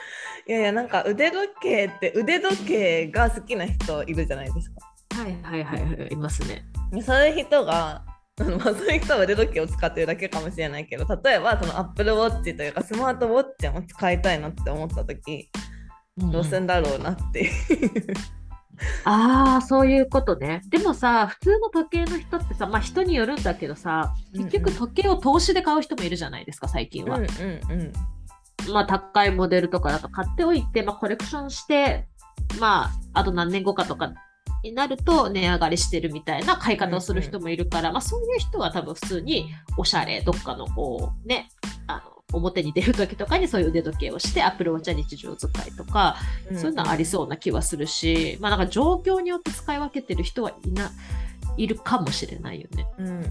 [0.47, 4.77] いやいやなんか腕時計って腕時計が好きな人いるじゃないですか。
[5.23, 6.67] はいはいはいはい、いますね。
[7.03, 8.03] そういう人が
[8.41, 15.51] あのまあそういう人は腕時計を使ってるだけかもしれないけど例えばその Apple Watch というかスマートウォッチも使いたいなって思った時
[16.19, 17.51] どうすんだろうなっていう
[19.05, 20.63] ああ、そういうことね。
[20.69, 27.19] でもさ、普通の時計の人ってさ、まあ人によるんだけどさ、結局時計を投資で買う人もいるじゃないですか、最近は。
[27.19, 27.93] うんうんうん
[28.73, 32.09] まあ高いモデルとかだと買っておいて、まあコレクションして、
[32.59, 34.15] まああと何年後かとか
[34.63, 41.51] になると値上がりしてるみたいな買い方をする人もいるから、まあそういう人は多分普通におしゃれ、どっかのこうね、
[41.87, 46.17] あの表に出る時とかにそういう腕時計をして、Apple Watch は日常使いとか、
[46.57, 50.91] そういうのはありそうな気はするし、まあなんか状況によって使い分けてる人はいな
[51.57, 52.87] いるかもしれないよね。
[52.99, 53.25] うんうんうん。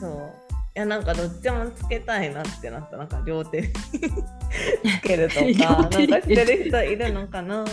[0.00, 0.32] そう。
[0.76, 2.96] いやなんかどっちもつけたいなってなった。
[2.96, 7.64] なんか両手に つけるとか 両なんかしてる人いるのかな。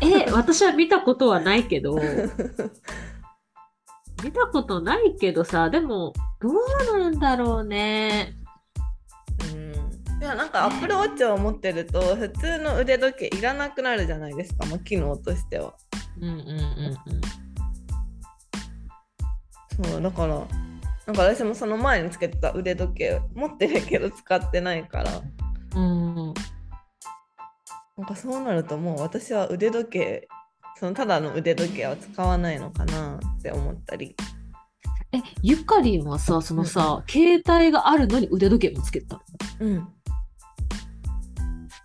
[0.00, 1.98] え、私は見たことはないけど、
[4.22, 8.34] 見たことないけどさ、でも、どうなんだろうね。
[9.52, 9.70] うん
[10.20, 15.72] いやなんか Apple Watch を持ってると普通の腕時計いらなくなるじゃないですかもう機能としては
[16.20, 16.44] うんうんうん
[19.82, 20.46] そうだから
[21.06, 25.22] なんか私もその前につけてた腕時計持ってるけど使ってないから
[25.76, 26.14] うん。
[26.16, 26.34] うん。
[27.96, 30.28] なんかそうなるともう私は腕時計
[30.78, 34.14] そのただの腕時計は使わないのかなって思ったり。
[35.12, 39.22] え、ゆかりんはさ、そのさ、携帯があるのに腕時計もつけたの？
[39.60, 39.88] うん。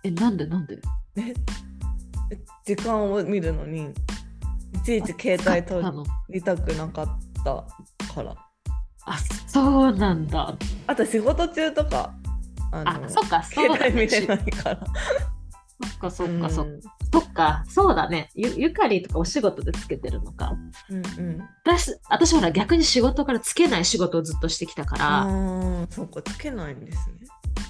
[0.04, 0.78] え、なんでなんで？
[1.16, 1.34] え
[2.64, 3.92] 時間を見るのに
[4.74, 5.84] いちいち携帯取
[6.28, 7.06] りたくなかっ
[7.42, 7.64] た
[8.14, 8.34] から。
[9.06, 10.54] あ、そうなんだ。
[10.86, 12.12] あと仕事中とか
[12.72, 14.00] ああ、そっか、そう携帯。
[14.02, 14.84] 見れないから
[15.82, 16.70] そっか、そっか、そっか。
[16.70, 16.80] うん
[17.12, 18.30] そっか、そうだね。
[18.34, 20.52] ゆゆかりとかお仕事でつけてるのか。
[20.90, 27.14] うんうん私、私ほら逆に仕事からつけない仕事をずっとしてきたから、あーそうかつけないんですね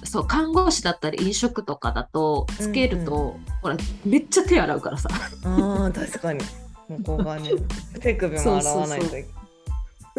[0.03, 5.09] そう、看護師だったり飲食とかだと、つけると、ほら、めっちゃ手洗うからさ。
[5.43, 6.39] あー確かに
[6.89, 7.49] 向こう側に
[7.99, 9.29] 手首も洗わないといけ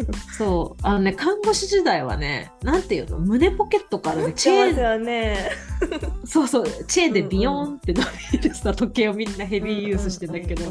[0.37, 5.03] そう、あのね、看護師時代はね、なんていうの、胸ポケットからね、チチェーン。
[5.03, 5.51] ね
[6.25, 10.63] そうそう、チェーンでビヨーンって伸びるさ、時計をみんなヘビーユースしてんだけど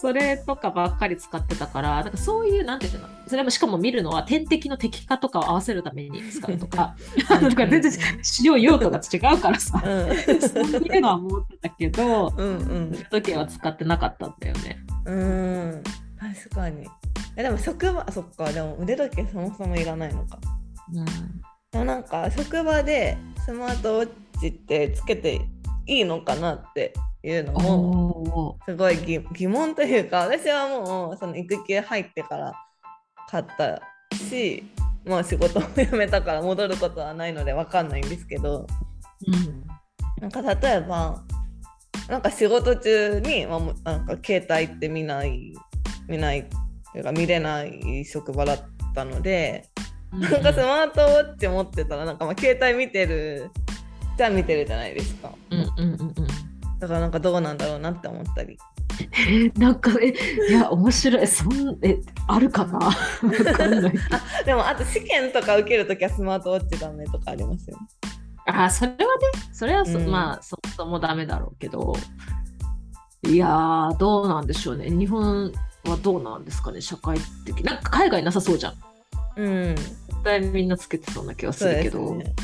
[0.00, 6.94] それとかばっかり使ってたから、なんかそういう、なんていうの、それもしかも見るのは点滴の滴下とかを合わせるために使うとか、
[7.28, 7.92] あのとか全然
[8.22, 12.92] 使用用途が違うからさ、そういうのは思ってたけど、うんうん。
[13.10, 14.78] 時計は使ってなかったんだよね。
[15.06, 15.82] うんうん
[16.44, 16.86] 確かに。
[17.36, 18.52] えでも職場あそっか。
[18.52, 20.38] でも腕時計そもそもいらないのか。
[20.94, 21.04] うん
[21.72, 25.40] でもなんか職場でスマートウォッチってつけて
[25.86, 32.52] いいのかなっていうのもすごい疑疑問というか私はもうその育休入ってから
[33.30, 33.80] 買った
[34.14, 34.62] し
[35.06, 38.66] まあ仕事を辞めたから戻ることはないので分かんないんですけど。
[39.26, 39.62] うん
[40.20, 41.20] なんか例えば
[42.08, 45.52] なんか仕事中に、まあ、なんか携帯って見ない
[46.12, 46.44] 見ないっ
[46.92, 48.58] ていうか見れない職場だっ
[48.94, 49.68] たので、
[50.12, 53.50] なんかスマートウォッチ持ってたらなんかまあ携帯見てる
[54.18, 56.14] じゃあ見てるじゃないですか、うんうんうんうん。
[56.78, 58.58] だからなんかどうなんだろうなって思ったり。
[59.00, 60.12] え ーなんかえ
[60.50, 61.26] いや面白い。
[61.26, 61.98] そんえ
[62.28, 62.78] あるかな？
[62.90, 67.86] あでもあと試験とか受けるときはスマートウォッチダメとかありますよね。
[68.46, 69.02] あそれはね
[69.52, 70.10] それはそ、うん。
[70.10, 71.94] まあそもそもダメだろうけど。
[73.24, 74.90] いやーどうなんでしょうね。
[74.90, 75.52] 日本
[75.90, 77.62] はどうなんですかね社会的。
[77.64, 78.74] なんか海外なさそうじゃん。
[79.36, 79.74] うん。
[79.76, 82.34] 絶対みんなつけてそうな気がするけど、ね。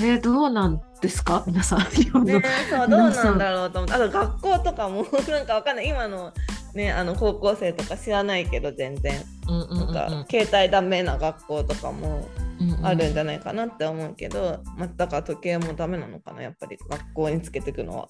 [0.00, 1.44] えーどうなんですか？
[1.46, 3.94] 皆さん日本の、ねそうどうなんだろうと思って。
[3.94, 6.32] あと学校とかもなんかわかんない今の
[6.74, 9.22] ねあの高校生とか知らないけど全然。
[9.48, 12.28] うんうんうんなんか携帯ダメな学校とかも
[12.60, 16.78] うんうんあるんじゃないかなって思うけど、まあ、だから時計もダメなのかなやっぱり。
[16.88, 18.08] 学校につけていくのは。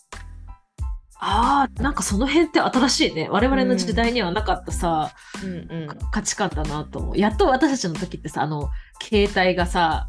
[1.22, 3.28] ああなんかその辺って新しいね。
[3.30, 5.12] 我々の時代にはなかったさ、
[5.44, 5.50] うん。
[5.50, 5.56] う
[5.86, 7.18] ん価値観だなと思う。
[7.18, 8.70] やっと私たちの時ってさあの
[9.02, 10.08] 携帯がさ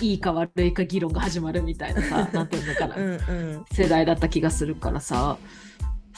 [0.00, 3.64] いいか悪いか議論が始まるみたいなさ なんていうのかな、うんうん。
[3.70, 5.36] 世代だった気がするからさ。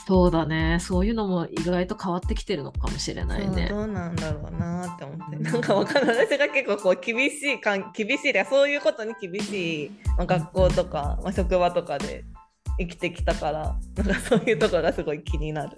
[0.07, 0.79] そうだね。
[0.81, 3.69] そういうのも意外と変わってきてるのかもしれないね。
[3.69, 5.37] どうなんだろうなって思って。
[5.37, 6.17] うんなんかわかんない。
[6.17, 7.61] 私が結構こう厳しい
[7.93, 12.25] 厳しいでそういうことに厳しい、まあ、学校とか、まあ、職場とかで
[12.79, 15.77] 生きてきたからなんかそういうところがすごい気になる。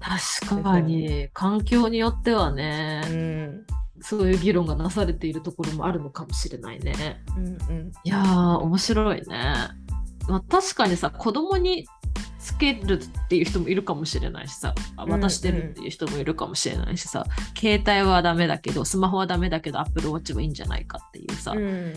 [0.00, 1.28] 確かに。
[1.34, 3.66] 環境によってはね、うん。
[4.00, 7.22] そういう議論がなされているところもあるのかもしれないね。
[7.36, 7.92] うんうん。
[8.04, 9.54] いやー面白いね。
[10.28, 11.86] まあ、確かにさ子供に
[12.38, 14.74] つけるっていう人もいるかもしれないしさ。
[14.96, 17.24] 渡してるっていう人もいるかもしれないしさ、
[17.58, 21.94] 携帯はダメだけどスマホはダメだけどアップルウォッチはいいんじゃないかっていうさ、うん。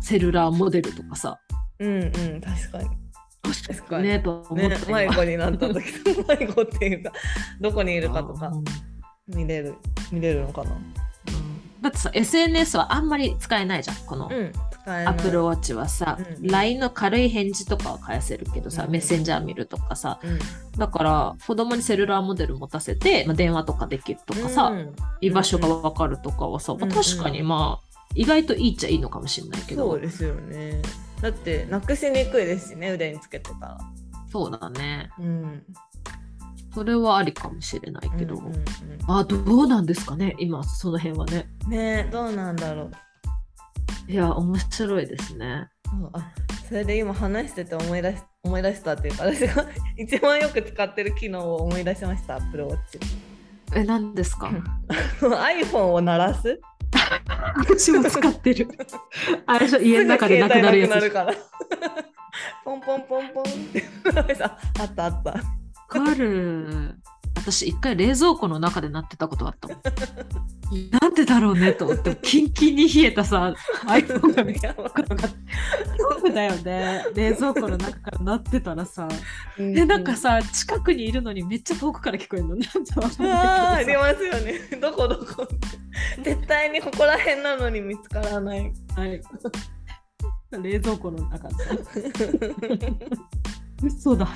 [0.00, 1.38] セルラーモデルとかさ
[1.82, 2.88] うんうん確かに。
[3.42, 4.08] 確かに。
[4.08, 5.84] ねと思っねた、今迷子になった時
[6.28, 7.12] 迷子っていうか
[7.60, 8.48] どこにいるかとか。
[8.48, 8.64] うん
[9.28, 9.76] 見れる
[10.10, 10.72] 見れるのかな。
[10.72, 10.82] うん。
[11.80, 14.28] だってさ SNS はあんまり使えないじゃんこの。
[14.28, 15.14] うん使えない。
[15.14, 20.18] Apple Watch はさ、うん LINE の軽い返事とかは返せるけどさ、うんメッセンジャー見るとかさ。
[20.22, 20.38] うん。
[20.76, 24.92] だから子供にセルラーモデル持たせて、まあ、電話とかできるとかさ、うん。
[25.20, 26.92] 居場所が分かるとかはさ、まあうん。
[26.92, 29.92] 確かにまあ意外といいっちゃいいのかもしれないけど。
[29.92, 30.82] そうですよね
[31.22, 33.78] だってなくしにくいですしね腕につけてたら。
[34.30, 35.10] そうだね。
[35.18, 35.62] うん。
[36.74, 38.64] それはありかもしれないけど、うんうんうん
[39.08, 41.48] あどうなんですかね今その辺はね。
[41.68, 42.84] ねどうなんだろ
[44.08, 44.12] う。
[44.12, 45.68] いや面白いですね。
[46.12, 46.32] あ
[46.68, 49.66] それで今話してて思い出し思い出したっていうか私が
[49.98, 52.78] 一番よく使ってる機能を思い出しました Apple Watch
[53.74, 54.50] え何ですか？
[55.20, 56.60] iPhone を鳴らす？
[57.56, 58.68] 私も使ってる。
[59.46, 61.12] あれで家の中でなくなるやつ
[62.64, 63.84] ポンポンポンポンって。
[64.42, 65.32] ああったあった。
[65.88, 66.94] かる
[67.36, 69.80] 私一回冷蔵庫の中で鳴ってたことあったもん。
[71.00, 72.16] なんでだろうねと思って。
[72.22, 73.54] キンキンに冷えたさ
[73.86, 74.72] iPhone が見た。
[74.74, 77.04] ことが恐怖だよね。
[77.14, 79.08] 冷蔵庫の中から鳴ってたらさ。
[79.58, 82.50] でなんかさ近くにいるのにめっちゃ遠くから聞こえるの。
[82.50, 84.00] なんでわかんありないけど。
[84.00, 85.56] さますよねどこどこって
[86.22, 88.72] 絶対にここら辺なのに見つからない。
[88.96, 89.20] はい、
[90.62, 91.48] 冷蔵庫の中。
[93.82, 94.28] 嘘だ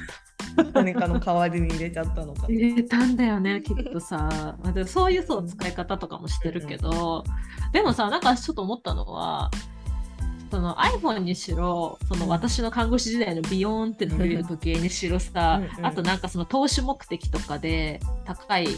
[0.92, 2.46] 何かの代わりに入れちゃったのか。
[2.49, 4.57] 入れたんだよね きっとさ。
[4.62, 7.25] まあでもそういうそう使い方とかもしてるけど、
[7.72, 9.51] でもさなんかちょっと思ったのは
[10.51, 15.87] その iPhone にしろその私の看護師時代のビヨーンって伸びる時計にしろさうんうん。
[15.87, 18.68] あとなんかその投資目的とかで高い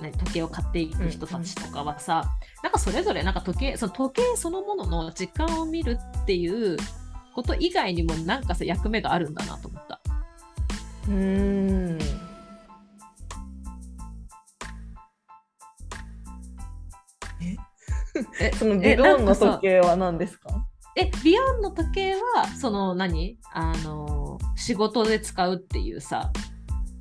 [0.00, 2.24] ね時計を買っていく人たちとかはさ、
[2.62, 6.76] なんかそれぞれなんか時計その時計そのものの時間を見るっていう
[7.34, 9.95] こと以外にもなんかさ役目があるんだなと思った。
[11.08, 11.98] うーん。
[18.40, 18.52] え？
[18.56, 20.66] そのビローンの時計は何ですか？
[20.96, 23.38] えビヨンの時計はその何？
[23.52, 26.32] あの仕事で使うっていうさ。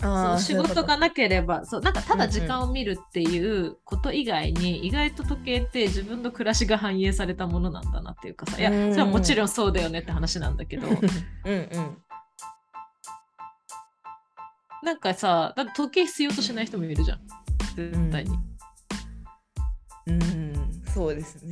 [0.02, 8.60] そ仕事がなければそうなんかただ時間を見るっていうこと以外に、意外と時計って自分の暮らしが反映されたものなんだなっていうかさ。
[8.60, 8.92] いやうん。
[8.92, 10.88] それはもちろんそうだよねって話なんだけど。
[10.88, 11.98] うんうん
[14.86, 17.20] なんかさだって時計必要としない人もいるじゃん。
[17.76, 18.38] 絶対に、
[20.08, 20.82] うん。
[20.94, 21.50] そうですね。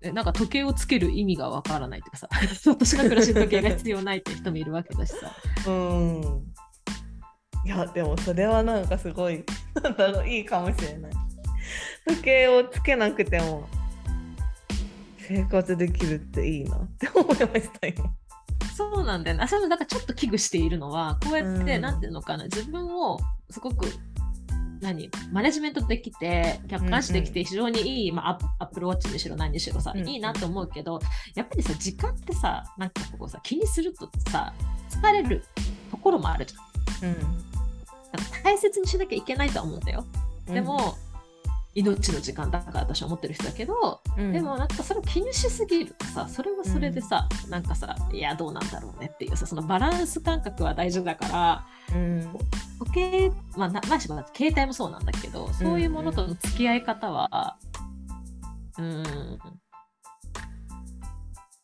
[0.00, 2.28] えなんか時計をつける意味がわからないっていうかさ。
[2.70, 5.32] 私が暮らしに時計が必要ないって人もいるわけだしさ。
[5.66, 6.44] うん。
[7.66, 9.44] いやでもそれはなんかすごい
[9.82, 11.12] なんだろういいかもしれない。
[12.06, 13.68] 時計をつけなくても
[15.18, 18.14] 生活できるっていいなって思いました今
[18.78, 19.42] そうなんだよね。
[19.42, 23.18] あそれもなんかちょっと危惧しているのは、こうやって、うんなんていうのかな、自分を
[23.50, 23.86] すごく、
[24.80, 31.00] 何マネジメントできて、客観視できて、非常にいい、まあ、アップアップルウォッチにしろ何にしろさ、うんうんいいなと思うけど、
[31.34, 34.54] やっぱりさ、時間ってさ、なんかこうさ、気にするとさ、
[34.88, 35.44] 疲れる
[35.90, 37.10] ところもあるじゃん。
[37.10, 37.16] うん
[38.44, 40.04] 大切にしなきゃいけないとは思うんだよ。
[40.46, 40.96] でも、
[41.78, 44.32] 命の時間だから私は思ってる人だけど、うん。
[44.32, 52.32] でもなんかそれを気にしすぎるとさそれはそれでさ、なんかさいやどうなんだろうねっていうさそのバランス感覚は大事だからうん。
[52.80, 57.56] 時計まあなまあしば携帯もそうなんだけどそういうものとの付き合い方は
[58.78, 59.04] うん。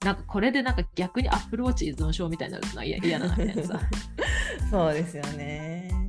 [0.04, 3.80] なんかこれでなんか逆にアップルウォッチ依存症みたいになるのは嫌嫌だなみたいなさ。
[4.70, 6.03] そうですよね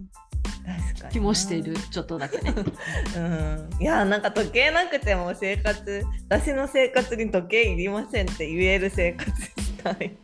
[1.12, 1.76] 気もしている。
[1.92, 2.54] ちょっとだけね。
[3.18, 3.70] うん。
[3.80, 10.18] いやなんか時計なくても生活私の生活に時計いりませんって言える生活したい。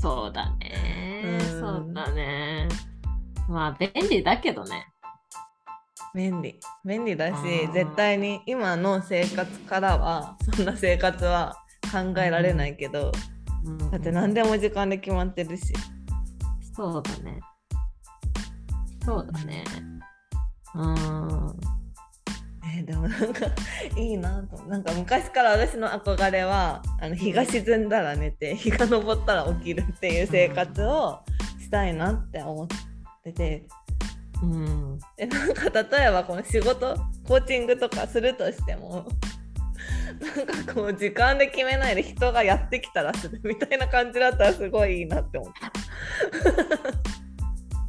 [0.00, 1.22] そうだね。
[1.24, 1.40] うん。
[1.60, 2.68] そうだね。
[3.48, 4.86] まあ便利だけどね。
[6.14, 6.58] 便利。
[6.84, 11.56] 便利だし絶対に今の生活からはそんな生活は
[11.92, 13.12] 考えられないけど、
[13.64, 13.90] うん。
[13.90, 15.72] だって何でも時間で決まってるし。
[16.74, 17.40] そうだね。
[19.04, 19.64] そうだね。
[20.76, 21.56] うーん。
[22.76, 23.46] えーでもなんか
[23.96, 31.20] いいなとなんか昔から私の憧れはあの日が沈んだら寝て日が昇ったら起きるっていう生活を
[31.58, 32.68] したいなって思っ
[33.24, 33.66] てて
[34.42, 34.98] うん。
[35.16, 36.96] でなんか例えばこの仕事
[37.26, 39.08] コーチングとかするとしても
[40.20, 47.25] なんかこう時間で決めないで人がやってきたらするみたいな感じだったらすごいいいなって思って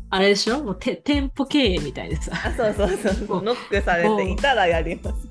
[0.09, 0.63] あれでしょ？
[0.63, 2.31] もうて店舗経営みたいでさ。
[2.45, 5.27] あそうそうそう そうノックされていたらやります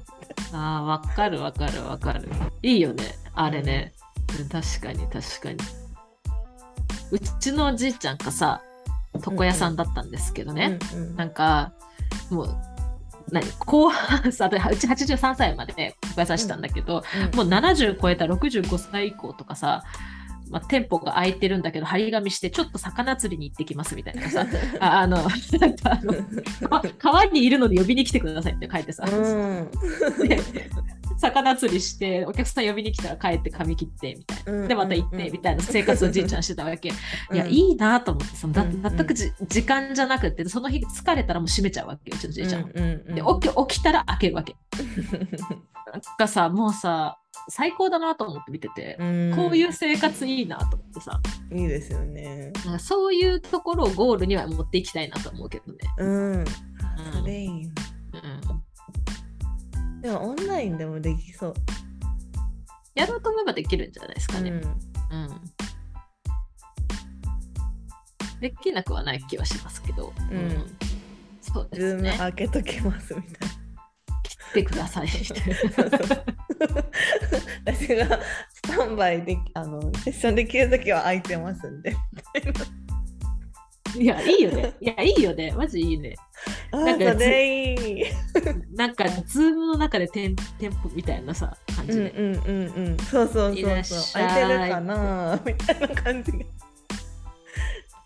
[0.55, 2.29] ああ、わかるわかるわかる。
[2.63, 3.17] いいよね。
[3.35, 3.93] あれね。
[4.39, 5.57] うん確かに確かに。
[7.11, 8.61] うちのおじいちゃんがさ、
[9.15, 10.79] 床屋さんだったんですけどね。
[10.95, 11.73] うんうんなんか、
[12.31, 12.57] もう、
[13.33, 13.45] 何？
[13.61, 17.03] 後半さ、でうち83歳まで床屋さんしてたんだけど、
[17.35, 19.85] もう70超えた65歳以降とかさ、
[20.51, 24.47] まあ、店舗が開いてるんだけど張り紙してちょっと魚釣りに行ってきますみたいなさ。
[24.81, 26.15] あ あのなんかあの
[26.99, 30.29] 川川にいるので呼びに来てくださいって書いてさ、うん。
[30.29, 30.39] で
[31.19, 34.53] 魚釣りしてお客さん呼びに来たら帰って髪切ってみたいな。
[34.53, 34.69] うん。
[34.69, 36.89] でまた行ってみたいな生活をじいちゃんしてたわけ。
[36.89, 36.93] い
[37.33, 37.51] や、うん。
[37.51, 38.83] いいなと思ってそのだうん。
[38.83, 42.67] 全くじ、時間じゃなくてその日疲れたらもう閉めちゃうわけようちのじいちゃん。
[42.73, 44.57] で起き起きたら開けるわけ。
[45.93, 47.19] なんかさもうさ
[47.49, 51.21] 最高だなと思って見てて、うんこういう生活いいなと思ってさ
[51.53, 52.53] いいですよね。
[52.79, 55.79] そういうところをゴールには持っていきたいなと思うけどね。
[55.99, 56.45] うん。
[57.13, 57.73] それいいな。
[58.23, 58.53] う
[59.99, 61.55] んでもオンラインでもできそう。
[62.95, 64.51] やろうと思えばできるんじゃないですかね。
[64.51, 65.41] うんうん
[68.41, 70.77] できなくはない気はしますけど、うん
[71.41, 72.19] そうズームですね。
[72.19, 73.66] 開けときますみたいな。
[74.53, 75.09] 来てください。
[77.65, 78.21] 私が
[78.53, 81.97] スタンバイであのセッションできるときは空いてますんで。
[83.99, 84.75] いや、いいよね。
[84.81, 85.53] いや、いいよね。
[85.53, 86.17] マジいいね。
[86.71, 88.05] あなんかそれいい。
[88.75, 92.11] なんか、ズームの中で店店舗みたいなさ、感じで。
[92.11, 92.99] うんうんうんうん。
[92.99, 94.23] そうそういそうそう。
[94.23, 96.47] 空いてるかなみたいな感じで。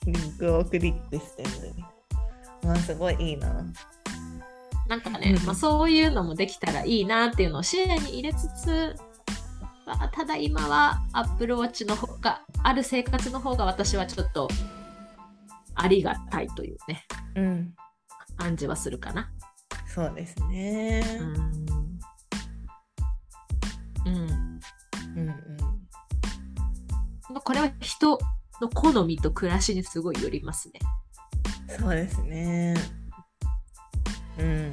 [0.07, 1.51] リンクをクリックしてる。
[2.63, 3.65] まあすごいいいな。
[4.91, 8.97] なんかね、まあ、そういうのもできたらいいなっていうのを視野に入れつつ、
[9.87, 14.49] まあ、ただ今は Apple Watch の方がある生活の方が私はちょっと
[15.77, 17.73] ありがたいというねうん。
[18.37, 19.31] 感じはするかな。
[19.87, 21.05] そうですね。
[21.21, 21.25] う
[24.09, 24.61] ん、うん
[25.17, 25.29] うんうん。
[27.29, 28.19] まあこれは人
[28.61, 30.81] の好みと暮らしにすごいよりますね。
[31.79, 33.00] そうですね。
[34.41, 34.73] うん。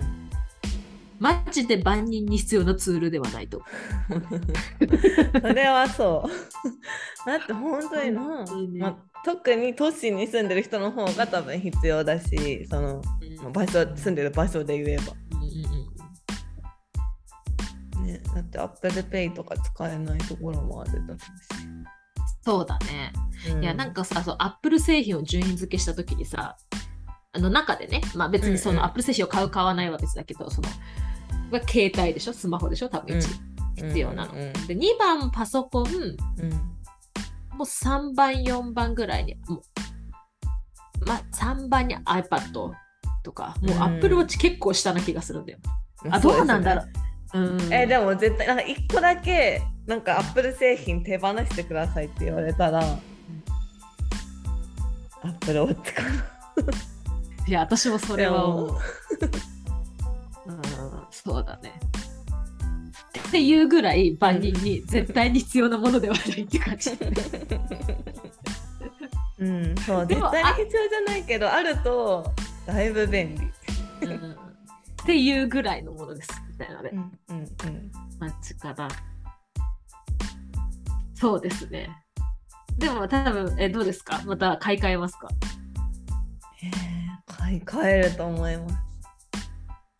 [1.19, 3.63] マジで万人に必要なツールではないと。
[5.41, 6.29] それはそ
[7.25, 7.29] う。
[7.29, 8.95] だって本当にな、本当にまあ、
[9.25, 13.01] 特に都市に住んでる人の方が多分必要だし、その
[13.41, 15.13] まあ場所住んでる場所で言えば。
[15.31, 15.87] うんうんうん
[18.05, 21.17] ね、だって Apple Pay とか使えないところもあるだろう
[22.41, 23.11] そうだね。
[23.43, 23.51] し。
[23.51, 26.66] ういやなんかさそうアップル製品を順位付けした時にさあ
[27.39, 30.69] の中でね、まあ、別にそのアップル製品を買う買わないは別だけどその
[31.51, 32.33] まあ携帯でしょ？
[32.33, 32.89] スマホでしょ？
[32.89, 33.19] 多分うん。
[33.19, 33.27] 一
[33.75, 34.33] 必要なの。
[34.33, 36.17] で2番パソコンうん。
[37.57, 39.61] もう3番4番ぐらいにもう、
[41.05, 42.51] まあ、3番に iPad
[43.23, 43.83] とかもううん。
[43.83, 45.59] アップルウォッチ結構下な気がするんだよ。
[46.09, 46.89] あどうなんだろう。
[47.33, 52.83] うん、えでも絶対なんか1個だけなんか Apple 製品手放してくださいって言われたらア
[55.27, 56.09] ップルウォッチかな。
[57.47, 58.69] いや、私もそれは思う。
[60.47, 60.61] うん、
[61.11, 61.79] そうだね。
[63.27, 66.91] っていうぐらい万人に絶対に必要なものではないって感じ。
[69.39, 72.31] うん、そう、絶対に必要じゃないけど、あると
[72.65, 74.07] だいぶ便利。
[74.07, 74.37] うん
[75.03, 76.95] っていうぐらいのものですみたいなねう。
[76.97, 77.47] ん、うん、うん。
[78.19, 78.89] マッチかな。
[81.15, 81.89] そうですね。
[82.77, 84.21] でも多分、え、どうですか？
[84.25, 85.29] また買い替えますか？
[85.29, 88.87] へー買い替えると思います。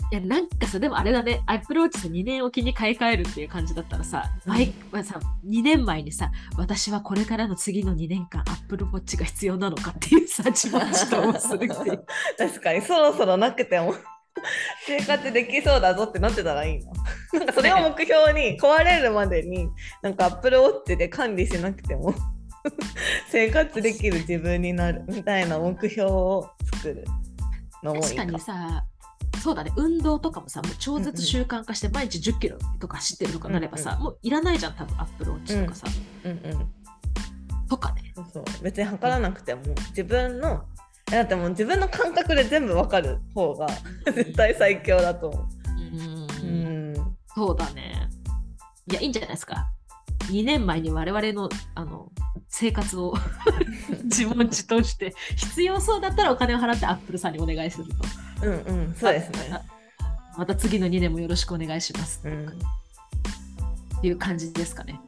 [0.10, 11.68] いや、なんかさ、でもあれだね、Apple Watch さ2年おきに買い替えるっていう感じだったらさ、うん毎まあさ2年前にさ、私はこれからの次の2年間 Apple Watch が必要なのかっていうさ、自問自答をする。
[12.38, 13.96] 確かにそろそろなくても
[14.86, 16.92] 生活できそうだぞってなってたらいいな。
[17.34, 19.70] なんかそれを目標に壊れるまでに
[20.02, 22.14] なんか Apple Watch で管理しなくても
[23.30, 27.06] 生活できる自分になるみたいな目標を作る
[27.84, 28.86] のもいいか確かにさ、
[29.42, 35.88] そうだね、運動とかもさ、もう超絶習慣化して毎日10キロとか走ってるとかなればさ、うんもういらないじゃん、多分 Apple Watch とかさ、
[36.24, 36.68] うんうん
[37.70, 38.14] とかね。
[38.16, 40.64] そうそう別に測らなくても自分の
[41.06, 43.68] だってもう自分の感覚で全部わかる方が
[44.06, 45.48] 絶対最強だと思う。
[46.44, 46.50] うん。
[46.50, 46.54] う
[46.92, 47.18] ん。
[47.34, 48.10] そうだね。
[48.90, 49.72] いや、いいんじゃないですか。
[50.30, 52.12] 2年前に我々のあの
[52.50, 53.14] 生活を
[54.06, 57.86] 自問自答して、必要そうだったらお金を払ってアップルさんにお願いする
[58.40, 58.48] と。
[58.48, 59.50] うんうんそうですね。
[59.52, 59.62] あ
[60.38, 62.22] また次の2年もよろしくお願いします。
[62.24, 62.48] うん
[63.98, 65.00] っていう感じですかね。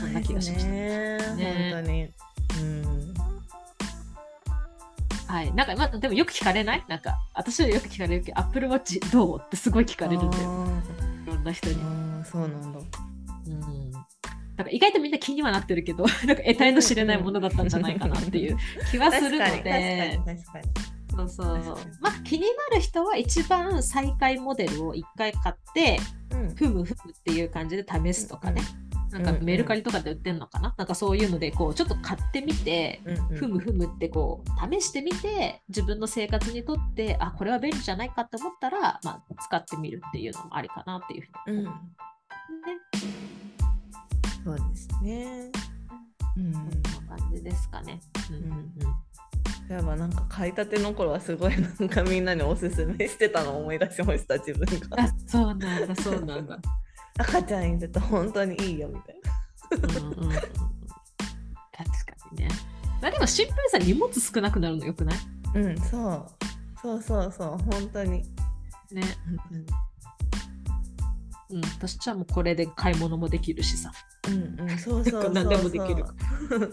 [0.00, 0.70] そんな気がしました。
[0.70, 2.08] ねね本当に。
[2.60, 3.14] うん
[5.26, 5.54] はい。
[5.54, 6.84] なんか、まあ、でもよく聞かれない？
[6.88, 9.40] なんか、私はよく聞かれるけど、Apple Watch どう？
[9.40, 10.66] ってすごい聞かれるんだよ。
[11.24, 11.76] いろんな人に。
[12.24, 12.80] そうなんだ。
[13.46, 13.92] うん。
[14.60, 18.58] なんか意外とみんな気にはなってるけど、 なんか得体の知れないものだったんじゃないかなっていう
[18.90, 20.20] 気はするので。
[21.16, 21.76] そうそう。
[22.00, 25.98] まあ気になる人は一番最下位モデルを一回買って、
[26.30, 28.60] うんふむふむっていう感じで試すとかね。
[29.10, 43.19] なんかメルカリとかで売ってんのかな、なんかそういうのでこうちょっと買ってみて、うんうんふむふむってこう試してみて自分の生活にとってあこれは便利じゃないかって思ったら、まあ、使ってみるっていうのもありかなっていうふうにうん思う、ね。
[44.44, 45.50] そうですね。
[46.36, 46.52] うん。
[46.52, 46.62] こん
[47.08, 48.00] な感じですかね。
[48.30, 48.70] うんうんうん
[49.68, 55.00] そういえばなんか買いたての頃はすごいなんかみんなにおすすめしてたのを思い出しました自分が。
[55.04, 56.58] あそうなんだそうなんだ。
[57.18, 59.20] 赤ちゃんいると本当にいいよみたい
[59.80, 59.98] な。
[60.00, 60.56] うんうんうん確か
[62.32, 62.48] にね。
[63.00, 65.18] まあでもシンプルにさ荷物少なくなるのよくない？
[65.54, 66.26] うんそう
[66.82, 68.24] そうそうそう本当に。
[68.90, 69.02] ね。
[71.50, 73.92] うん、私はもうこれで買い物もできるしさ。
[74.30, 75.32] うんうんそうそうそうそう。
[75.32, 76.04] 何でもできる
[76.48, 76.70] そう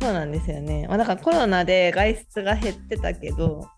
[0.00, 0.86] そうなんですよね。
[0.88, 3.68] まあだからコロナで外出が減ってたけど。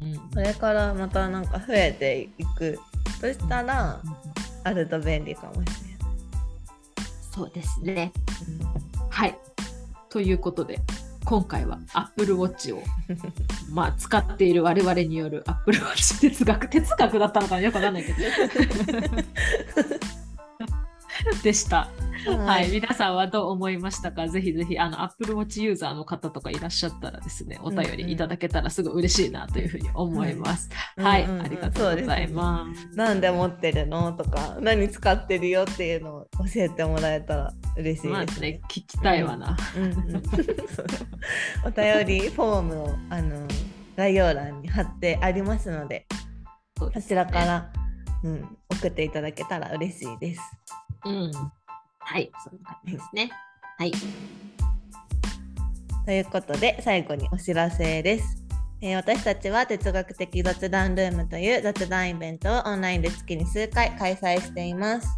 [0.00, 2.78] うんこれからまたなんか増えていく
[3.20, 4.00] そしたら
[4.62, 5.74] あると便利かもしれない。
[7.34, 8.12] そうですね。
[9.10, 9.36] はい。
[10.08, 10.80] ということで、
[11.24, 12.82] 今回は Apple Watch を
[13.70, 18.18] まあ使っている我々による Apple Watch 哲学、哲学だったのかなよくわかんないけど。
[21.42, 21.88] でした。
[22.26, 24.28] はい、皆さんはどう思いましたか？
[24.28, 30.68] ぜひぜひあの Apple Watch ユーザーの方とかいらっしゃったらですね、お便りいただけたらすごい嬉しいなというふうに思います。
[30.98, 32.96] はい、うんうんうんありがとうございます。
[32.96, 39.56] なんで持ってるのとか何使ってるよっていうのを教えてもらえたら嬉しいまあですねね。、聞きたいわな。
[39.76, 40.86] うんうんそう
[41.66, 43.46] お便りフォームをあの
[43.96, 46.06] 概要欄に貼ってありますので
[46.78, 47.72] そねらから、
[48.22, 50.40] うん、送っていただけたら嬉しいです。
[51.04, 51.32] うん。
[52.00, 53.30] はい、そんな感じですね。
[53.78, 53.92] はい。
[56.04, 58.42] ということで最後にお知らせです。
[58.80, 65.08] えー私たちは哲学的雑談ルームという雑談イベントをオンラインで月に数回開催しています。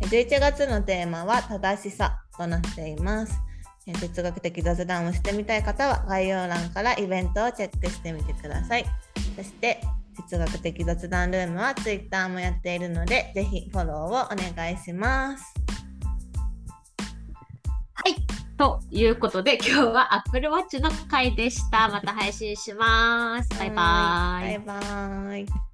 [0.00, 3.40] 11月のテーマは正しさとなっています。
[4.00, 8.84] 哲学的雑談をしてみたい方は概要欄からイベントをチェックしてみてください。
[9.36, 9.80] そして
[10.14, 15.54] 哲学的雑談ルームは Twitter もやっているのでぜひフォローをお願いします。
[17.94, 18.16] はい。
[18.56, 21.88] ということで、今日は Apple Watch の回でした。
[21.88, 23.48] また配信します。
[23.58, 24.58] バイバイ。
[24.58, 25.73] バイバイ。